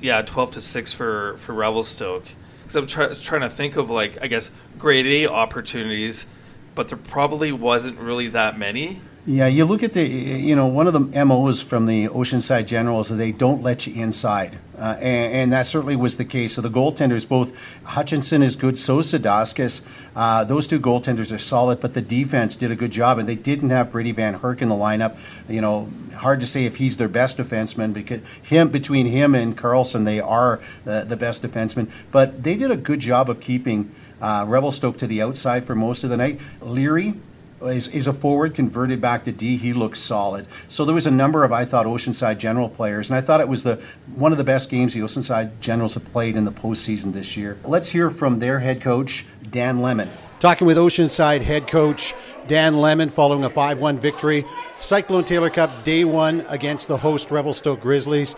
Yeah 0.00 0.22
12 0.22 0.52
to 0.52 0.60
6 0.60 0.92
for 0.92 1.36
for 1.38 1.54
revelstoke. 1.54 2.26
Because 2.60 2.76
i'm 2.76 2.86
try, 2.86 3.12
trying 3.14 3.40
to 3.40 3.50
think 3.50 3.76
of 3.76 3.88
like 3.88 4.18
i 4.22 4.26
guess 4.26 4.50
grade 4.78 5.06
a 5.06 5.26
opportunities 5.26 6.26
but 6.74 6.88
there 6.88 6.98
probably 6.98 7.50
wasn't 7.50 7.98
really 7.98 8.28
that 8.28 8.58
many 8.58 9.00
yeah, 9.28 9.46
you 9.46 9.66
look 9.66 9.82
at 9.82 9.92
the, 9.92 10.02
you 10.08 10.56
know, 10.56 10.68
one 10.68 10.86
of 10.86 10.94
the 10.94 11.24
MOs 11.26 11.60
from 11.60 11.84
the 11.84 12.08
Oceanside 12.08 12.66
Generals 12.66 13.10
they 13.10 13.30
don't 13.30 13.62
let 13.62 13.86
you 13.86 14.02
inside. 14.02 14.58
Uh, 14.78 14.96
and, 15.00 15.34
and, 15.34 15.52
that 15.52 15.66
certainly 15.66 15.96
was 15.96 16.16
the 16.16 16.24
case. 16.24 16.54
So 16.54 16.62
the 16.62 16.70
goaltenders, 16.70 17.28
both 17.28 17.52
Hutchinson 17.82 18.42
is 18.42 18.56
good, 18.56 18.78
so 18.78 19.00
is. 19.00 19.82
Uh, 20.16 20.44
those 20.44 20.66
two 20.66 20.80
goaltenders 20.80 21.34
are 21.34 21.38
solid, 21.38 21.78
but 21.78 21.92
the 21.92 22.00
defense 22.00 22.56
did 22.56 22.70
a 22.70 22.76
good 22.76 22.90
job, 22.90 23.18
and 23.18 23.28
they 23.28 23.34
didn't 23.34 23.68
have 23.68 23.92
Brady 23.92 24.12
Van 24.12 24.38
Herk 24.38 24.62
in 24.62 24.70
the 24.70 24.74
lineup. 24.74 25.18
You 25.46 25.60
know, 25.60 25.88
hard 26.16 26.40
to 26.40 26.46
say 26.46 26.64
if 26.64 26.76
he's 26.76 26.96
their 26.96 27.08
best 27.08 27.36
defenseman 27.36 27.92
because 27.92 28.22
him 28.42 28.70
between 28.70 29.06
him 29.06 29.34
and 29.34 29.54
Carlson, 29.54 30.04
they 30.04 30.20
are 30.20 30.58
uh, 30.86 31.04
the 31.04 31.16
best 31.18 31.42
defenseman. 31.42 31.90
But 32.12 32.44
they 32.44 32.56
did 32.56 32.70
a 32.70 32.76
good 32.76 33.00
job 33.00 33.28
of 33.28 33.40
keeping 33.40 33.92
uh, 34.22 34.46
Revelstoke 34.48 34.96
to 34.98 35.06
the 35.06 35.20
outside 35.20 35.64
for 35.64 35.74
most 35.74 36.02
of 36.02 36.08
the 36.08 36.16
night. 36.16 36.40
Leary 36.62 37.14
is, 37.62 37.88
is 37.88 38.06
a 38.06 38.12
forward 38.12 38.54
converted 38.54 39.00
back 39.00 39.24
to 39.24 39.32
D. 39.32 39.56
He 39.56 39.72
looks 39.72 40.00
solid. 40.00 40.46
So 40.68 40.84
there 40.84 40.94
was 40.94 41.06
a 41.06 41.10
number 41.10 41.44
of 41.44 41.52
I 41.52 41.64
thought 41.64 41.86
Oceanside 41.86 42.38
General 42.38 42.68
players, 42.68 43.10
and 43.10 43.16
I 43.16 43.20
thought 43.20 43.40
it 43.40 43.48
was 43.48 43.62
the 43.62 43.82
one 44.14 44.32
of 44.32 44.38
the 44.38 44.44
best 44.44 44.70
games 44.70 44.94
the 44.94 45.00
Oceanside 45.00 45.60
Generals 45.60 45.94
have 45.94 46.04
played 46.12 46.36
in 46.36 46.44
the 46.44 46.52
postseason 46.52 47.12
this 47.12 47.36
year. 47.36 47.58
Let's 47.64 47.90
hear 47.90 48.10
from 48.10 48.38
their 48.38 48.60
head 48.60 48.80
coach 48.80 49.26
Dan 49.50 49.78
Lemmon. 49.78 50.10
Talking 50.40 50.68
with 50.68 50.76
Oceanside 50.76 51.40
head 51.40 51.66
coach 51.66 52.14
Dan 52.46 52.74
Lemmon 52.74 53.10
following 53.10 53.44
a 53.44 53.50
5 53.50 53.78
1 53.78 53.98
victory. 53.98 54.44
Cyclone 54.78 55.24
Taylor 55.24 55.50
Cup 55.50 55.84
day 55.84 56.04
one 56.04 56.42
against 56.48 56.86
the 56.88 56.96
host 56.96 57.30
Revelstoke 57.30 57.80
Grizzlies. 57.80 58.36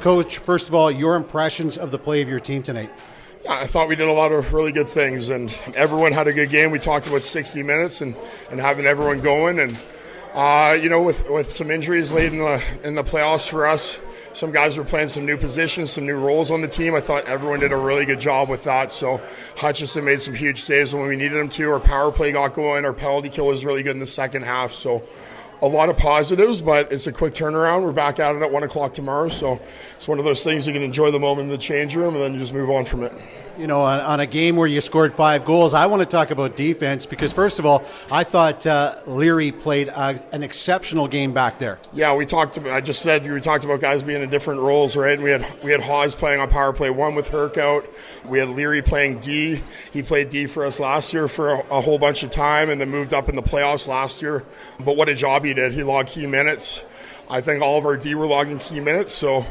Coach, 0.00 0.38
first 0.38 0.68
of 0.68 0.74
all, 0.74 0.90
your 0.90 1.16
impressions 1.16 1.76
of 1.76 1.90
the 1.90 1.98
play 1.98 2.22
of 2.22 2.28
your 2.28 2.40
team 2.40 2.62
tonight. 2.62 2.90
I 3.48 3.66
thought 3.66 3.88
we 3.88 3.96
did 3.96 4.08
a 4.08 4.12
lot 4.12 4.32
of 4.32 4.52
really 4.52 4.72
good 4.72 4.88
things, 4.88 5.30
and 5.30 5.56
everyone 5.74 6.12
had 6.12 6.28
a 6.28 6.32
good 6.32 6.50
game. 6.50 6.70
We 6.70 6.78
talked 6.78 7.06
about 7.06 7.24
60 7.24 7.62
minutes 7.62 8.00
and, 8.02 8.14
and 8.50 8.60
having 8.60 8.86
everyone 8.86 9.20
going, 9.20 9.58
and 9.58 9.78
uh, 10.34 10.76
you 10.80 10.88
know, 10.88 11.02
with, 11.02 11.28
with 11.28 11.50
some 11.50 11.70
injuries 11.70 12.12
late 12.12 12.32
in 12.32 12.38
the 12.38 12.62
in 12.84 12.94
the 12.94 13.02
playoffs 13.02 13.48
for 13.48 13.66
us, 13.66 13.98
some 14.32 14.52
guys 14.52 14.76
were 14.78 14.84
playing 14.84 15.08
some 15.08 15.26
new 15.26 15.36
positions, 15.36 15.90
some 15.90 16.06
new 16.06 16.18
roles 16.18 16.50
on 16.50 16.60
the 16.60 16.68
team. 16.68 16.94
I 16.94 17.00
thought 17.00 17.28
everyone 17.28 17.60
did 17.60 17.72
a 17.72 17.76
really 17.76 18.04
good 18.04 18.20
job 18.20 18.48
with 18.48 18.62
that. 18.64 18.92
So 18.92 19.20
Hutchinson 19.56 20.04
made 20.04 20.20
some 20.20 20.34
huge 20.34 20.60
saves 20.60 20.94
when 20.94 21.08
we 21.08 21.16
needed 21.16 21.38
him 21.38 21.48
to. 21.50 21.70
Our 21.70 21.80
power 21.80 22.12
play 22.12 22.32
got 22.32 22.54
going. 22.54 22.84
Our 22.84 22.92
penalty 22.92 23.28
kill 23.28 23.46
was 23.46 23.64
really 23.64 23.82
good 23.82 23.96
in 23.96 24.00
the 24.00 24.06
second 24.06 24.42
half. 24.42 24.72
So 24.72 25.02
a 25.62 25.66
lot 25.66 25.88
of 25.88 25.96
positives, 25.96 26.60
but 26.60 26.92
it's 26.92 27.06
a 27.06 27.12
quick 27.12 27.34
turnaround. 27.34 27.84
We're 27.84 27.92
back 27.92 28.18
at 28.18 28.34
it 28.34 28.42
at 28.42 28.50
one 28.50 28.62
o'clock 28.62 28.94
tomorrow, 28.94 29.28
so 29.28 29.60
it's 29.94 30.08
one 30.08 30.18
of 30.18 30.24
those 30.24 30.42
things 30.42 30.66
you 30.66 30.72
can 30.72 30.82
enjoy 30.82 31.10
the 31.10 31.18
moment 31.18 31.46
in 31.46 31.50
the 31.50 31.58
change 31.58 31.96
room, 31.96 32.14
and 32.14 32.22
then 32.22 32.32
you 32.34 32.38
just 32.38 32.54
move 32.54 32.70
on 32.70 32.84
from 32.84 33.04
it 33.04 33.12
you 33.60 33.66
know, 33.66 33.82
on, 33.82 34.00
on, 34.00 34.20
a 34.20 34.26
game 34.26 34.56
where 34.56 34.66
you 34.66 34.80
scored 34.80 35.12
five 35.12 35.44
goals, 35.44 35.74
I 35.74 35.84
want 35.84 36.00
to 36.00 36.06
talk 36.06 36.30
about 36.30 36.56
defense 36.56 37.04
because, 37.04 37.30
first 37.30 37.58
of 37.58 37.66
all, 37.66 37.84
I 38.10 38.24
thought 38.24 38.66
uh, 38.66 38.96
Leary 39.06 39.52
played 39.52 39.88
a, 39.88 40.18
an 40.32 40.42
exceptional 40.42 41.06
game 41.06 41.34
back 41.34 41.58
there. 41.58 41.78
Yeah, 41.92 42.14
we 42.14 42.24
talked. 42.24 42.56
About, 42.56 42.72
I 42.72 42.80
just 42.80 43.02
said 43.02 43.30
we 43.30 43.38
talked 43.40 43.64
about 43.64 43.80
guys 43.80 44.02
being 44.02 44.22
in 44.22 44.30
different 44.30 44.60
roles, 44.60 44.96
right? 44.96 45.12
And 45.12 45.22
we 45.22 45.30
had 45.30 45.62
we 45.62 45.70
had 45.70 45.82
Hawes 45.82 46.14
playing 46.14 46.40
on 46.40 46.48
power 46.48 46.72
play 46.72 46.88
one 46.88 47.14
with 47.14 47.28
Herc 47.28 47.58
out. 47.58 47.86
We 48.24 48.38
had 48.38 48.48
Leary 48.48 48.80
playing 48.80 49.20
D. 49.20 49.60
He 49.92 50.02
played 50.02 50.30
D 50.30 50.46
for 50.46 50.64
us 50.64 50.80
last 50.80 51.12
year 51.12 51.28
for 51.28 51.50
a, 51.50 51.58
a 51.68 51.80
whole 51.82 51.98
bunch 51.98 52.22
of 52.22 52.30
time, 52.30 52.70
and 52.70 52.80
then 52.80 52.88
moved 52.88 53.12
up 53.12 53.28
in 53.28 53.36
the 53.36 53.42
playoffs 53.42 53.86
last 53.86 54.22
year. 54.22 54.42
But 54.82 54.96
what 54.96 55.10
a 55.10 55.14
job 55.14 55.44
he 55.44 55.52
did! 55.52 55.74
He 55.74 55.82
logged 55.82 56.08
key 56.08 56.26
minutes. 56.26 56.82
I 57.28 57.42
think 57.42 57.62
all 57.62 57.78
of 57.78 57.84
our 57.84 57.96
D 57.96 58.14
were 58.14 58.26
logging 58.26 58.58
key 58.58 58.80
minutes, 58.80 59.12
so 59.12 59.44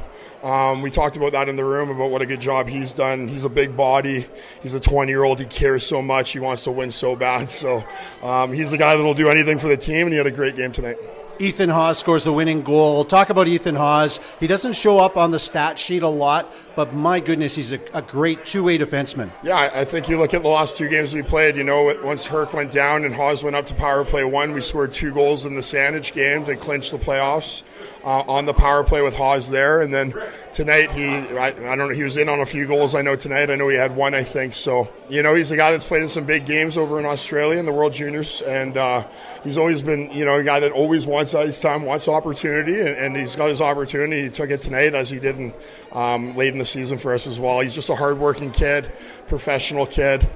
um, 0.44 0.82
we 0.82 0.90
talked 0.90 1.18
about 1.18 1.34
that 1.34 1.50
in 1.50 1.56
the 1.56 1.66
room 1.66 1.90
about 1.90 2.12
what 2.12 2.22
a 2.22 2.26
good 2.26 2.40
job 2.40 2.68
he's 2.68 2.94
done. 2.94 3.28
He's 3.28 3.44
a 3.44 3.50
big 3.50 3.76
body. 3.76 4.26
He's 4.62 4.74
a 4.74 4.80
20 4.80 5.12
year 5.12 5.24
old. 5.24 5.40
He 5.40 5.46
cares 5.46 5.86
so 5.86 6.02
much. 6.02 6.32
He 6.32 6.40
wants 6.40 6.64
to 6.64 6.72
win 6.72 6.92
so 6.92 7.16
bad. 7.16 7.50
So 7.60 7.84
um, 8.24 8.54
he's 8.54 8.72
the 8.72 8.78
guy 8.78 8.96
that 8.96 9.04
will 9.04 9.14
do 9.14 9.30
anything 9.30 9.60
for 9.60 9.68
the 9.68 9.76
team, 9.76 10.08
and 10.08 10.12
he 10.12 10.18
had 10.18 10.28
a 10.28 10.32
great 10.32 10.56
game 10.56 10.72
tonight. 10.72 10.98
Ethan 11.40 11.70
Hawes 11.70 11.98
scores 11.98 12.24
the 12.26 12.34
winning 12.34 12.62
goal. 12.64 13.04
Talk 13.06 13.30
about 13.30 13.48
Ethan 13.48 13.76
Hawes. 13.76 14.20
He 14.40 14.48
doesn't 14.48 14.74
show 14.74 15.00
up 15.00 15.18
on 15.18 15.32
the 15.32 15.40
stat 15.40 15.80
sheet 15.80 16.04
a 16.04 16.08
lot, 16.08 16.54
but 16.80 16.94
my 16.94 17.20
goodness, 17.20 17.58
he's 17.58 17.74
a, 17.74 17.80
a 17.94 18.02
great 18.02 18.46
two 18.46 18.64
way 18.64 18.78
defenseman. 18.78 19.30
Yeah, 19.44 19.70
I 19.74 19.84
think 19.84 20.08
you 20.08 20.18
look 20.18 20.34
at 20.34 20.44
the 20.44 20.48
last 20.48 20.78
two 20.78 20.88
games 20.88 21.14
we 21.14 21.22
played, 21.22 21.58
you 21.58 21.66
know, 21.66 21.94
once 22.02 22.26
Herc 22.26 22.54
went 22.54 22.72
down 22.72 23.04
and 23.04 23.14
Hawes 23.14 23.44
went 23.44 23.58
up 23.58 23.66
to 23.66 23.74
power 23.74 24.06
play 24.06 24.24
one, 24.24 24.54
we 24.54 24.62
scored 24.62 24.94
two 24.94 25.14
goals 25.14 25.46
in 25.46 25.56
the 25.56 25.62
Saanich 25.62 26.14
game 26.14 26.46
to 26.46 26.56
clinch 26.56 26.92
the 26.92 26.98
playoffs 26.98 27.64
uh, 28.04 28.22
on 28.28 28.46
the 28.46 28.54
power 28.54 28.84
play 28.84 29.02
with 29.02 29.16
Hawes 29.16 29.50
there. 29.50 29.82
And 29.82 29.94
then 29.94 30.14
tonight, 30.54 30.92
he, 30.92 31.08
I, 31.08 31.48
I, 31.48 31.52
don't 31.52 31.78
know, 31.78 31.90
he 31.90 32.04
was 32.04 32.18
in 32.18 32.30
on 32.30 32.40
a 32.40 32.46
few 32.46 32.66
goals, 32.66 32.96
I 32.96 33.02
know, 33.02 33.16
tonight. 33.16 33.50
I 33.52 33.56
know 33.56 33.68
he 33.68 33.76
had 33.76 33.96
one, 33.96 34.14
I 34.14 34.24
think. 34.24 34.54
So, 34.54 34.92
you 35.10 35.22
know, 35.22 35.36
he's 35.36 35.52
a 35.52 35.58
guy 35.58 35.72
that's 35.72 35.86
played 35.86 36.02
in 36.04 36.10
some 36.10 36.26
big 36.26 36.46
games 36.46 36.78
over 36.78 37.00
in 37.00 37.06
Australia 37.06 37.60
in 37.60 37.66
the 37.66 37.74
World 37.74 37.94
Juniors. 37.94 38.42
And 38.42 38.78
uh, 38.78 39.08
he's 39.44 39.58
always 39.58 39.84
been, 39.84 40.12
you 40.12 40.26
know, 40.26 40.36
a 40.36 40.44
guy 40.44 40.60
that 40.60 40.72
always 40.72 41.06
wants 41.06 41.36
ice 41.36 41.60
time, 41.62 41.84
wants 41.84 42.08
opportunity. 42.08 42.80
And, 42.80 42.96
and 42.96 43.18
he's 43.18 43.36
got 43.36 43.50
his 43.50 43.62
opportunity. 43.62 44.24
He 44.24 44.30
took 44.30 44.50
it 44.50 44.62
tonight, 44.62 44.96
as 44.96 45.10
he 45.10 45.20
did 45.20 45.38
in, 45.38 45.54
um, 45.92 46.36
late 46.36 46.54
in 46.54 46.60
the 46.60 46.66
season 46.70 46.98
for 46.98 47.14
us 47.14 47.28
as 47.28 47.40
well. 47.40 47.60
He's 47.60 47.76
just 47.76 47.90
a 47.90 47.96
hardworking 47.96 48.52
kid, 48.52 48.92
professional 49.28 49.86
kid. 49.86 50.28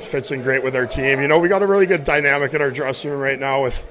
Fits 0.00 0.30
in 0.32 0.42
great 0.42 0.62
with 0.62 0.74
our 0.74 0.86
team. 0.86 1.20
You 1.20 1.28
know, 1.28 1.38
we 1.38 1.48
got 1.48 1.62
a 1.62 1.66
really 1.66 1.86
good 1.86 2.04
dynamic 2.04 2.54
in 2.54 2.62
our 2.62 2.70
dressing 2.70 3.10
room 3.10 3.20
right 3.20 3.38
now 3.38 3.62
with 3.62 3.86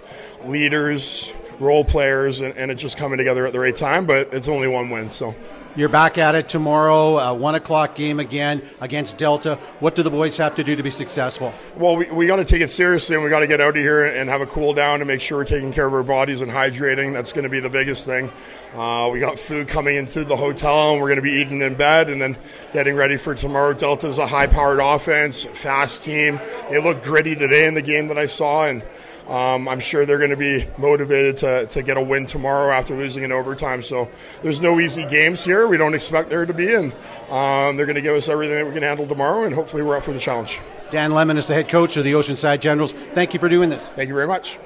leaders, 0.45 1.31
role 1.59 1.85
players, 1.85 2.41
and, 2.41 2.57
and 2.57 2.71
it's 2.71 2.81
just 2.81 2.97
coming 2.97 3.17
together 3.17 3.45
at 3.45 3.53
the 3.53 3.59
right 3.59 3.75
time. 3.75 4.05
But 4.05 4.33
it's 4.33 4.47
only 4.47 4.67
one 4.67 4.89
win, 4.89 5.09
so. 5.09 5.35
You're 5.73 5.87
back 5.87 6.17
at 6.17 6.35
it 6.35 6.49
tomorrow, 6.49 7.17
a 7.17 7.33
one 7.33 7.55
o'clock 7.55 7.95
game 7.95 8.19
again 8.19 8.61
against 8.81 9.17
Delta. 9.17 9.55
What 9.79 9.95
do 9.95 10.03
the 10.03 10.09
boys 10.09 10.35
have 10.35 10.55
to 10.55 10.65
do 10.65 10.75
to 10.75 10.83
be 10.83 10.89
successful? 10.89 11.53
Well, 11.77 11.95
we, 11.95 12.11
we 12.11 12.27
got 12.27 12.37
to 12.37 12.45
take 12.45 12.59
it 12.59 12.69
seriously 12.69 13.15
and 13.15 13.23
we 13.23 13.29
got 13.29 13.39
to 13.39 13.47
get 13.47 13.61
out 13.61 13.77
of 13.77 13.81
here 13.81 14.03
and 14.03 14.29
have 14.29 14.41
a 14.41 14.45
cool 14.45 14.73
down 14.73 14.99
to 14.99 15.05
make 15.05 15.21
sure 15.21 15.37
we're 15.37 15.45
taking 15.45 15.71
care 15.71 15.87
of 15.87 15.93
our 15.93 16.03
bodies 16.03 16.41
and 16.41 16.51
hydrating. 16.51 17.13
That's 17.13 17.31
going 17.31 17.45
to 17.45 17.49
be 17.49 17.61
the 17.61 17.69
biggest 17.69 18.05
thing. 18.05 18.29
Uh, 18.75 19.09
we 19.13 19.21
got 19.21 19.39
food 19.39 19.69
coming 19.69 19.95
into 19.95 20.25
the 20.25 20.35
hotel 20.35 20.91
and 20.91 21.01
we're 21.01 21.07
going 21.07 21.15
to 21.15 21.21
be 21.21 21.39
eating 21.39 21.61
in 21.61 21.75
bed 21.75 22.09
and 22.09 22.21
then 22.21 22.37
getting 22.73 22.97
ready 22.97 23.15
for 23.15 23.33
tomorrow. 23.33 23.71
Delta's 23.71 24.17
a 24.17 24.27
high 24.27 24.47
powered 24.47 24.81
offense, 24.81 25.45
fast 25.45 26.03
team. 26.03 26.41
They 26.69 26.81
look 26.83 27.01
gritty 27.01 27.33
today 27.33 27.65
in 27.65 27.75
the 27.75 27.81
game 27.81 28.09
that 28.09 28.17
I 28.17 28.25
saw 28.25 28.65
and 28.65 28.83
um, 29.31 29.69
I'm 29.69 29.79
sure 29.79 30.05
they're 30.05 30.17
going 30.17 30.31
to 30.31 30.35
be 30.35 30.67
motivated 30.77 31.37
to, 31.37 31.65
to 31.67 31.81
get 31.81 31.95
a 31.95 32.01
win 32.01 32.25
tomorrow 32.25 32.73
after 32.73 32.93
losing 32.93 33.23
in 33.23 33.31
overtime. 33.31 33.81
So 33.81 34.09
there's 34.43 34.59
no 34.59 34.79
easy 34.81 35.05
games 35.05 35.43
here. 35.45 35.67
We 35.67 35.77
don't 35.77 35.95
expect 35.95 36.29
there 36.29 36.45
to 36.45 36.53
be, 36.53 36.73
and 36.73 36.91
um, 37.29 37.77
they're 37.77 37.85
going 37.85 37.95
to 37.95 38.01
give 38.01 38.15
us 38.15 38.27
everything 38.27 38.55
that 38.55 38.65
we 38.67 38.73
can 38.73 38.83
handle 38.83 39.07
tomorrow, 39.07 39.45
and 39.45 39.55
hopefully 39.55 39.83
we're 39.83 39.95
up 39.95 40.03
for 40.03 40.11
the 40.11 40.19
challenge. 40.19 40.59
Dan 40.89 41.11
Lemmon 41.11 41.37
is 41.37 41.47
the 41.47 41.53
head 41.53 41.69
coach 41.69 41.95
of 41.95 42.03
the 42.03 42.11
Oceanside 42.11 42.59
Generals. 42.59 42.91
Thank 42.91 43.33
you 43.33 43.39
for 43.39 43.47
doing 43.47 43.69
this. 43.69 43.87
Thank 43.87 44.09
you 44.09 44.15
very 44.15 44.27
much. 44.27 44.57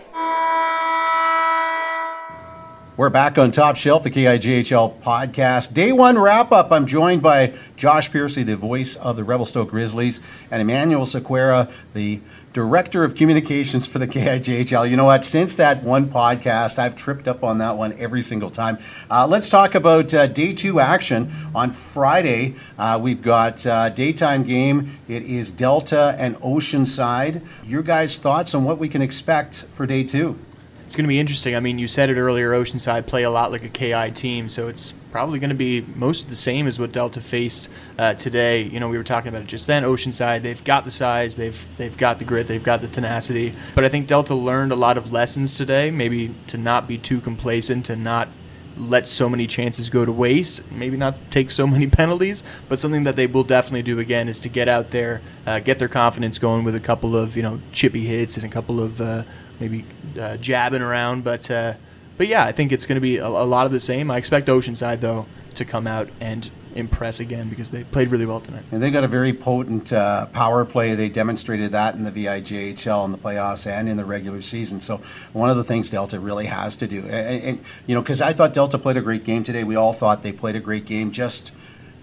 We're 2.97 3.09
back 3.09 3.37
on 3.37 3.51
Top 3.51 3.75
Shelf, 3.75 4.03
the 4.03 4.09
KIJHL 4.09 5.01
podcast. 5.01 5.73
Day 5.73 5.91
one 5.91 6.17
wrap 6.17 6.53
up. 6.53 6.71
I'm 6.71 6.85
joined 6.85 7.21
by 7.21 7.53
Josh 7.75 8.09
Piercey, 8.09 8.45
the 8.45 8.55
voice 8.55 8.95
of 8.95 9.17
the 9.17 9.23
Revelstoke 9.25 9.69
Grizzlies, 9.69 10.21
and 10.49 10.61
Emanuel 10.61 11.05
Sequeira, 11.05 11.69
the 11.93 12.21
director 12.55 13.03
of 13.03 13.15
communications 13.15 13.85
for 13.85 13.99
the 13.99 14.07
KIJHL. 14.15 14.89
You 14.89 14.95
know 14.95 15.05
what? 15.05 15.25
Since 15.25 15.57
that 15.57 15.83
one 15.83 16.07
podcast, 16.07 16.79
I've 16.79 16.95
tripped 16.95 17.27
up 17.27 17.43
on 17.43 17.57
that 17.57 17.75
one 17.75 17.93
every 17.99 18.21
single 18.21 18.49
time. 18.49 18.77
Uh, 19.11 19.27
let's 19.27 19.49
talk 19.49 19.75
about 19.75 20.13
uh, 20.13 20.25
day 20.27 20.53
two 20.53 20.79
action 20.79 21.29
on 21.53 21.69
Friday. 21.69 22.55
Uh, 22.79 22.97
we've 23.01 23.21
got 23.21 23.67
uh, 23.67 23.89
daytime 23.89 24.43
game. 24.43 24.97
It 25.09 25.23
is 25.23 25.51
Delta 25.51 26.15
and 26.17 26.37
Oceanside. 26.37 27.45
Your 27.65 27.83
guys' 27.83 28.17
thoughts 28.17 28.55
on 28.55 28.63
what 28.63 28.77
we 28.79 28.87
can 28.87 29.01
expect 29.01 29.65
for 29.73 29.85
day 29.85 30.05
two? 30.05 30.39
It's 30.85 30.95
going 30.95 31.05
to 31.05 31.09
be 31.09 31.19
interesting. 31.19 31.55
I 31.55 31.59
mean, 31.59 31.79
you 31.79 31.87
said 31.87 32.11
it 32.11 32.17
earlier. 32.19 32.51
Oceanside 32.51 33.07
play 33.07 33.23
a 33.23 33.31
lot 33.31 33.51
like 33.51 33.63
a 33.63 33.69
KI 33.69 34.11
team, 34.11 34.49
so 34.49 34.67
it's 34.67 34.91
probably 35.11 35.39
going 35.39 35.49
to 35.49 35.55
be 35.55 35.83
most 35.95 36.25
of 36.25 36.29
the 36.29 36.35
same 36.35 36.67
as 36.67 36.77
what 36.77 36.91
Delta 36.91 37.19
faced 37.19 37.69
uh, 37.97 38.13
today. 38.13 38.61
You 38.61 38.79
know, 38.79 38.87
we 38.87 38.97
were 38.97 39.03
talking 39.03 39.29
about 39.29 39.41
it 39.41 39.47
just 39.47 39.65
then. 39.65 39.81
Oceanside, 39.83 40.43
they've 40.43 40.63
got 40.63 40.85
the 40.85 40.91
size, 40.91 41.35
they've 41.37 41.67
they've 41.77 41.97
got 41.97 42.19
the 42.19 42.25
grit, 42.25 42.47
they've 42.47 42.63
got 42.63 42.81
the 42.81 42.87
tenacity. 42.87 43.53
But 43.73 43.83
I 43.83 43.89
think 43.89 44.05
Delta 44.05 44.35
learned 44.35 44.71
a 44.71 44.75
lot 44.75 44.97
of 44.97 45.11
lessons 45.11 45.55
today. 45.55 45.89
Maybe 45.89 46.35
to 46.47 46.57
not 46.57 46.87
be 46.87 46.99
too 46.99 47.19
complacent, 47.19 47.87
to 47.87 47.95
not 47.95 48.29
let 48.77 49.07
so 49.07 49.29
many 49.29 49.47
chances 49.47 49.89
go 49.89 50.05
to 50.05 50.11
waste. 50.11 50.69
Maybe 50.71 50.97
not 50.97 51.19
take 51.31 51.51
so 51.51 51.65
many 51.65 51.87
penalties, 52.01 52.43
but 52.69 52.79
something 52.79 53.03
that 53.03 53.15
they 53.15 53.27
will 53.27 53.43
definitely 53.43 53.83
do 53.83 53.99
again 53.99 54.27
is 54.27 54.39
to 54.41 54.49
get 54.49 54.67
out 54.67 54.91
there, 54.91 55.21
uh, 55.45 55.59
get 55.59 55.79
their 55.79 55.87
confidence 55.87 56.37
going 56.37 56.63
with 56.63 56.75
a 56.75 56.79
couple 56.79 57.15
of 57.15 57.35
you 57.35 57.43
know 57.43 57.59
chippy 57.71 58.05
hits 58.05 58.37
and 58.37 58.45
a 58.45 58.49
couple 58.49 58.81
of 58.81 58.99
uh, 59.01 59.23
maybe 59.59 59.85
uh, 60.19 60.37
jabbing 60.37 60.81
around. 60.81 61.23
But 61.23 61.49
uh, 61.49 61.75
but 62.17 62.27
yeah, 62.27 62.43
I 62.43 62.51
think 62.51 62.71
it's 62.71 62.85
going 62.85 62.95
to 62.95 63.01
be 63.01 63.17
a, 63.17 63.27
a, 63.27 63.45
lot 63.45 63.65
of 63.65 63.71
the 63.71 63.79
same. 63.79 64.09
I 64.11 64.17
expect 64.17 64.47
Oceanside 64.47 65.01
though 65.01 65.25
to 65.55 65.65
come 65.65 65.87
out 65.87 66.09
and 66.19 66.49
impress 66.75 67.19
again 67.19 67.49
because 67.49 67.71
they 67.71 67.83
played 67.85 68.09
really 68.09 68.25
well 68.25 68.39
tonight. 68.39 68.63
And 68.71 68.81
they 68.81 68.91
got 68.91 69.03
a 69.03 69.07
very 69.07 69.33
potent 69.33 69.91
uh, 69.91 70.27
power 70.27 70.65
play. 70.65 70.93
They 70.95 71.09
demonstrated 71.09 71.71
that 71.71 71.95
in 71.95 72.03
the 72.03 72.11
VIJHL 72.11 73.05
in 73.05 73.11
the 73.11 73.17
playoffs 73.17 73.65
and 73.65 73.89
in 73.89 73.97
the 73.97 74.05
regular 74.05 74.41
season. 74.41 74.81
So 74.81 75.01
one 75.33 75.49
of 75.49 75.57
the 75.57 75.63
things 75.63 75.89
Delta 75.89 76.19
really 76.19 76.45
has 76.45 76.75
to 76.77 76.87
do, 76.87 77.01
and, 77.01 77.43
and 77.43 77.63
you 77.87 77.95
know, 77.95 78.01
because 78.01 78.21
I 78.21 78.33
thought 78.33 78.53
Delta 78.53 78.77
played 78.77 78.97
a 78.97 79.01
great 79.01 79.23
game 79.23 79.43
today. 79.43 79.63
We 79.63 79.75
all 79.75 79.93
thought 79.93 80.21
they 80.21 80.33
played 80.33 80.55
a 80.55 80.59
great 80.59 80.85
game, 80.85 81.11
just 81.11 81.51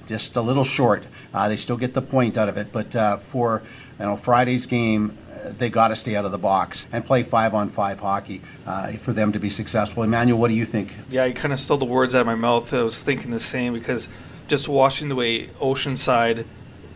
just 0.07 0.37
a 0.37 0.41
little 0.41 0.65
short. 0.65 1.07
Uh, 1.33 1.49
they 1.49 1.57
still 1.57 1.77
get 1.77 1.95
the 1.95 2.03
point 2.03 2.37
out 2.37 2.49
of 2.49 2.57
it, 2.57 2.73
but 2.73 2.97
uh, 2.97 3.19
for 3.19 3.63
you 3.99 4.05
know 4.07 4.17
Friday's 4.17 4.67
game, 4.67 5.17
they 5.59 5.71
got 5.71 5.89
to 5.89 5.97
stay 5.97 6.17
out 6.17 6.25
of 6.25 6.33
the 6.33 6.39
box 6.39 6.87
and 6.93 7.05
play 7.05 7.23
five 7.23 7.55
on 7.55 7.69
five 7.69 8.01
hockey 8.01 8.41
uh, 8.67 8.93
for 8.93 9.13
them 9.13 9.33
to 9.33 9.39
be 9.39 9.51
successful. 9.51 10.03
Emanuel, 10.03 10.39
what 10.39 10.49
do 10.49 10.55
you 10.55 10.65
think? 10.65 10.93
Yeah, 11.11 11.25
you 11.25 11.35
kind 11.35 11.53
of 11.53 11.59
stole 11.59 11.79
the 11.79 11.85
words 11.85 12.15
out 12.15 12.23
of 12.23 12.27
my 12.27 12.35
mouth. 12.35 12.73
I 12.73 12.83
was 12.83 13.03
thinking 13.03 13.31
the 13.31 13.41
same 13.41 13.75
because 13.75 14.09
just 14.53 14.69
watching 14.69 15.09
the 15.09 15.15
way 15.15 15.47
Oceanside 15.63 16.45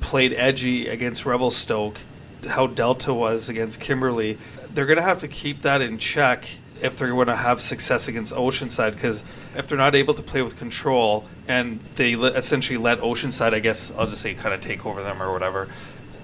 played 0.03 0.35
edgy 0.35 0.89
against 0.89 1.25
Revelstoke, 1.25 1.99
how 2.47 2.67
Delta 2.67 3.15
was 3.15 3.49
against 3.49 3.81
Kimberley, 3.81 4.37
they're 4.75 4.85
going 4.85 4.99
to 4.99 5.03
have 5.03 5.21
to 5.21 5.29
keep 5.29 5.61
that 5.61 5.81
in 5.81 5.97
check 5.97 6.47
if 6.83 6.99
they're 6.99 7.09
going 7.09 7.29
to 7.29 7.35
have 7.35 7.63
success 7.63 8.09
against 8.09 8.35
Oceanside 8.35 8.93
because 8.93 9.25
if 9.57 9.69
they're 9.69 9.79
not 9.79 9.95
able 9.95 10.13
to 10.13 10.23
play 10.23 10.43
with 10.43 10.59
control 10.59 11.27
and 11.49 11.81
they 11.95 12.13
essentially 12.13 12.77
let 12.77 13.01
Oceanside, 13.01 13.55
I 13.55 13.61
guess 13.61 13.91
I'll 13.97 14.07
just 14.07 14.21
say, 14.21 14.35
kind 14.35 14.55
of 14.55 14.61
take 14.61 14.85
over 14.85 15.03
them 15.03 15.23
or 15.23 15.33
whatever, 15.33 15.67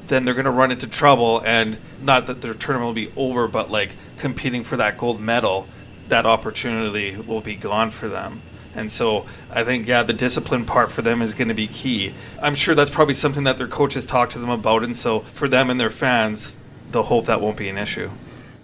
then 0.08 0.26
they're 0.26 0.34
going 0.34 0.44
to 0.44 0.50
run 0.50 0.70
into 0.70 0.86
trouble. 0.86 1.40
And 1.46 1.78
not 2.02 2.26
that 2.26 2.42
their 2.42 2.52
tournament 2.52 2.88
will 2.88 2.92
be 2.92 3.10
over, 3.16 3.48
but 3.48 3.70
like 3.70 3.96
competing 4.18 4.64
for 4.64 4.76
that 4.76 4.98
gold 4.98 5.18
medal, 5.18 5.66
that 6.08 6.26
opportunity 6.26 7.16
will 7.16 7.40
be 7.40 7.54
gone 7.54 7.90
for 7.90 8.08
them. 8.08 8.42
And 8.74 8.90
so 8.90 9.26
I 9.50 9.64
think, 9.64 9.86
yeah, 9.86 10.02
the 10.02 10.12
discipline 10.12 10.64
part 10.64 10.90
for 10.90 11.02
them 11.02 11.22
is 11.22 11.34
going 11.34 11.48
to 11.48 11.54
be 11.54 11.66
key. 11.66 12.14
I'm 12.40 12.54
sure 12.54 12.74
that's 12.74 12.90
probably 12.90 13.14
something 13.14 13.44
that 13.44 13.58
their 13.58 13.68
coaches 13.68 14.06
talk 14.06 14.30
to 14.30 14.38
them 14.38 14.50
about. 14.50 14.82
And 14.82 14.96
so 14.96 15.20
for 15.20 15.48
them 15.48 15.70
and 15.70 15.78
their 15.78 15.90
fans, 15.90 16.56
they'll 16.90 17.02
hope 17.02 17.26
that 17.26 17.40
won't 17.40 17.56
be 17.56 17.68
an 17.68 17.78
issue. 17.78 18.10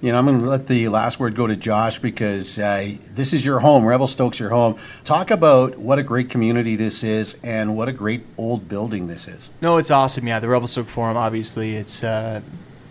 You 0.01 0.13
know, 0.13 0.19
I'm 0.19 0.27
going 0.27 0.39
to 0.41 0.47
let 0.47 0.69
the 0.69 0.89
last 0.89 1.19
word 1.19 1.35
go 1.35 1.49
to 1.49 1.57
Josh 1.57 1.99
because 1.99 2.57
uh, 2.57 2.89
this 3.11 3.33
is 3.33 3.45
your 3.45 3.59
home. 3.59 3.85
Revelstoke's 3.85 4.39
your 4.39 4.51
home. 4.51 4.77
Talk 5.03 5.33
about 5.33 5.77
what 5.77 5.99
a 5.99 6.05
great 6.05 6.31
community 6.31 6.77
this 6.77 7.03
is 7.03 7.37
and 7.43 7.77
what 7.77 7.89
a 7.89 7.93
great 7.93 8.25
old 8.37 8.69
building 8.69 9.09
this 9.09 9.27
is. 9.27 9.51
No, 9.61 9.77
it's 9.77 9.91
awesome. 9.91 10.29
Yeah, 10.29 10.39
the 10.39 10.49
Revelstoke 10.49 10.89
Forum, 10.89 11.17
obviously, 11.17 11.75
it's. 11.75 12.05
Uh, 12.05 12.41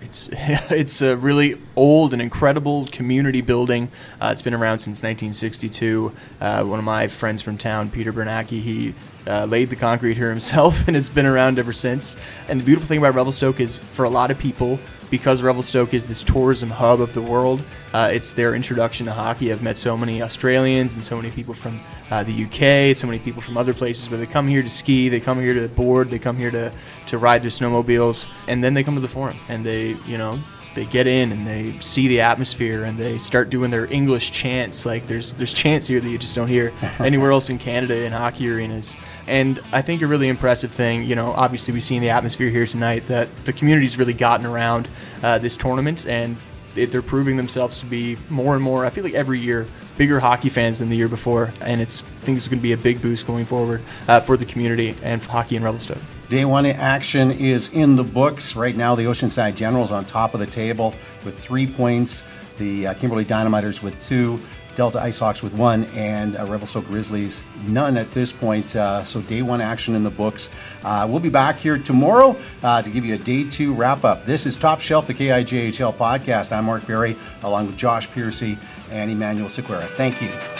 it's 0.07 0.29
it's 0.71 1.01
a 1.01 1.15
really 1.17 1.57
old 1.75 2.13
and 2.13 2.21
incredible 2.21 2.87
community 2.87 3.41
building. 3.41 3.89
Uh, 4.19 4.29
it's 4.31 4.41
been 4.41 4.53
around 4.53 4.79
since 4.79 5.03
1962. 5.03 6.13
Uh, 6.39 6.63
one 6.63 6.79
of 6.79 6.85
my 6.85 7.07
friends 7.07 7.41
from 7.41 7.57
town, 7.57 7.91
Peter 7.91 8.13
Bernacki, 8.13 8.61
he 8.61 8.95
uh, 9.27 9.45
laid 9.45 9.69
the 9.69 9.75
concrete 9.75 10.15
here 10.15 10.29
himself, 10.29 10.87
and 10.87 10.95
it's 10.95 11.09
been 11.09 11.25
around 11.25 11.59
ever 11.59 11.73
since. 11.73 12.17
And 12.47 12.59
the 12.59 12.63
beautiful 12.63 12.87
thing 12.87 12.99
about 12.99 13.15
Revelstoke 13.15 13.59
is, 13.59 13.79
for 13.79 14.05
a 14.05 14.09
lot 14.09 14.31
of 14.31 14.39
people, 14.39 14.79
because 15.09 15.41
Revelstoke 15.41 15.93
is 15.93 16.07
this 16.07 16.23
tourism 16.23 16.69
hub 16.69 17.01
of 17.01 17.13
the 17.13 17.21
world, 17.21 17.61
uh, 17.93 18.09
it's 18.11 18.33
their 18.33 18.55
introduction 18.55 19.05
to 19.05 19.13
hockey. 19.13 19.51
I've 19.51 19.61
met 19.61 19.77
so 19.77 19.95
many 19.95 20.21
Australians 20.21 20.95
and 20.95 21.03
so 21.03 21.15
many 21.15 21.31
people 21.31 21.53
from 21.53 21.79
uh, 22.11 22.23
the 22.23 22.45
UK, 22.45 22.95
so 22.95 23.07
many 23.07 23.19
people 23.19 23.41
from 23.41 23.57
other 23.57 23.73
places 23.73 24.09
where 24.09 24.19
they 24.19 24.25
come 24.25 24.47
here 24.47 24.61
to 24.61 24.69
ski, 24.69 25.09
they 25.09 25.19
come 25.19 25.39
here 25.39 25.53
to 25.53 25.67
board, 25.69 26.09
they 26.09 26.19
come 26.19 26.37
here 26.37 26.51
to, 26.51 26.71
to 27.07 27.17
ride 27.17 27.41
their 27.41 27.51
snowmobiles, 27.51 28.27
and 28.47 28.63
then 28.63 28.73
they 28.73 28.83
come 28.83 28.95
to 28.95 29.01
the 29.01 29.07
forum 29.07 29.37
and 29.49 29.65
they, 29.65 29.97
you 30.05 30.17
know, 30.17 30.39
they 30.77 30.85
get 30.85 31.07
in 31.07 31.31
and 31.31 31.47
they 31.47 31.71
see 31.79 32.07
the 32.07 32.21
atmosphere 32.21 32.83
and 32.83 32.99
they 32.99 33.17
start 33.17 33.49
doing 33.49 33.71
their 33.71 33.91
English 33.91 34.31
chants. 34.31 34.85
Like 34.85 35.07
there's 35.07 35.33
there's 35.33 35.51
chants 35.51 35.87
here 35.87 35.99
that 35.99 36.07
you 36.07 36.19
just 36.19 36.35
don't 36.35 36.47
hear 36.47 36.71
anywhere 36.99 37.31
else 37.31 37.49
in 37.49 37.57
Canada 37.57 38.03
in 38.03 38.11
hockey 38.11 38.47
arenas. 38.49 38.95
And 39.25 39.59
I 39.73 39.81
think 39.81 40.03
a 40.03 40.07
really 40.07 40.27
impressive 40.27 40.71
thing, 40.71 41.03
you 41.03 41.15
know, 41.15 41.31
obviously 41.31 41.73
we've 41.73 41.83
seen 41.83 42.03
the 42.03 42.11
atmosphere 42.11 42.49
here 42.49 42.67
tonight 42.67 43.07
that 43.07 43.27
the 43.45 43.53
community's 43.53 43.97
really 43.97 44.13
gotten 44.13 44.45
around 44.45 44.87
uh, 45.23 45.39
this 45.39 45.57
tournament 45.57 46.05
and 46.07 46.37
it, 46.75 46.91
they're 46.91 47.01
proving 47.01 47.37
themselves 47.37 47.79
to 47.79 47.87
be 47.87 48.15
more 48.29 48.53
and 48.53 48.63
more. 48.63 48.85
I 48.85 48.91
feel 48.91 49.03
like 49.03 49.15
every 49.15 49.39
year 49.39 49.65
bigger 49.97 50.19
hockey 50.19 50.49
fans 50.49 50.77
than 50.77 50.89
the 50.89 50.95
year 50.95 51.07
before, 51.07 51.51
and 51.59 51.81
it's 51.81 52.03
I 52.03 52.25
think 52.25 52.37
it's 52.37 52.47
going 52.47 52.59
to 52.59 52.63
be 52.63 52.73
a 52.73 52.77
big 52.77 53.01
boost 53.01 53.25
going 53.25 53.45
forward 53.45 53.81
uh, 54.07 54.19
for 54.19 54.37
the 54.37 54.45
community 54.45 54.95
and 55.01 55.23
for 55.23 55.31
hockey 55.31 55.55
in 55.55 55.63
Revelstoke. 55.63 55.97
Day 56.29 56.43
one 56.43 56.65
action 56.65 57.31
is 57.31 57.69
in 57.69 57.95
the 57.95 58.03
books. 58.03 58.55
Right 58.57 58.75
now, 58.75 58.95
the 58.95 59.03
Oceanside 59.03 59.55
Generals 59.55 59.91
on 59.91 60.03
top 60.03 60.33
of 60.33 60.41
the 60.41 60.45
table 60.45 60.93
with 61.23 61.39
three 61.39 61.65
points. 61.65 62.23
The 62.57 62.87
uh, 62.87 62.93
Kimberley 62.95 63.23
Dynamiters 63.23 63.81
with 63.81 64.01
two. 64.01 64.39
Delta 64.75 64.99
Icehawks 64.99 65.41
with 65.41 65.55
one, 65.55 65.85
and 65.95 66.37
uh, 66.37 66.45
Revelstoke 66.45 66.85
Grizzlies 66.85 67.41
none 67.65 67.97
at 67.97 68.11
this 68.11 68.31
point. 68.31 68.75
Uh, 68.75 69.03
so 69.03 69.21
day 69.21 69.41
one 69.41 69.59
action 69.59 69.95
in 69.95 70.03
the 70.03 70.11
books. 70.11 70.51
Uh, 70.83 71.07
we'll 71.09 71.19
be 71.19 71.29
back 71.29 71.57
here 71.57 71.79
tomorrow 71.79 72.37
uh, 72.61 72.79
to 72.83 72.89
give 72.91 73.03
you 73.03 73.15
a 73.15 73.17
day 73.17 73.43
two 73.49 73.73
wrap 73.73 74.03
up. 74.03 74.25
This 74.25 74.45
is 74.45 74.55
Top 74.55 74.79
Shelf, 74.79 75.07
the 75.07 75.15
KIJHL 75.15 75.95
podcast. 75.95 76.51
I'm 76.51 76.65
Mark 76.65 76.85
Berry, 76.85 77.15
along 77.41 77.67
with 77.67 77.77
Josh 77.77 78.07
Piercey 78.09 78.55
and 78.91 79.09
Emanuel 79.09 79.47
Sequeira. 79.47 79.87
Thank 79.87 80.21
you. 80.21 80.56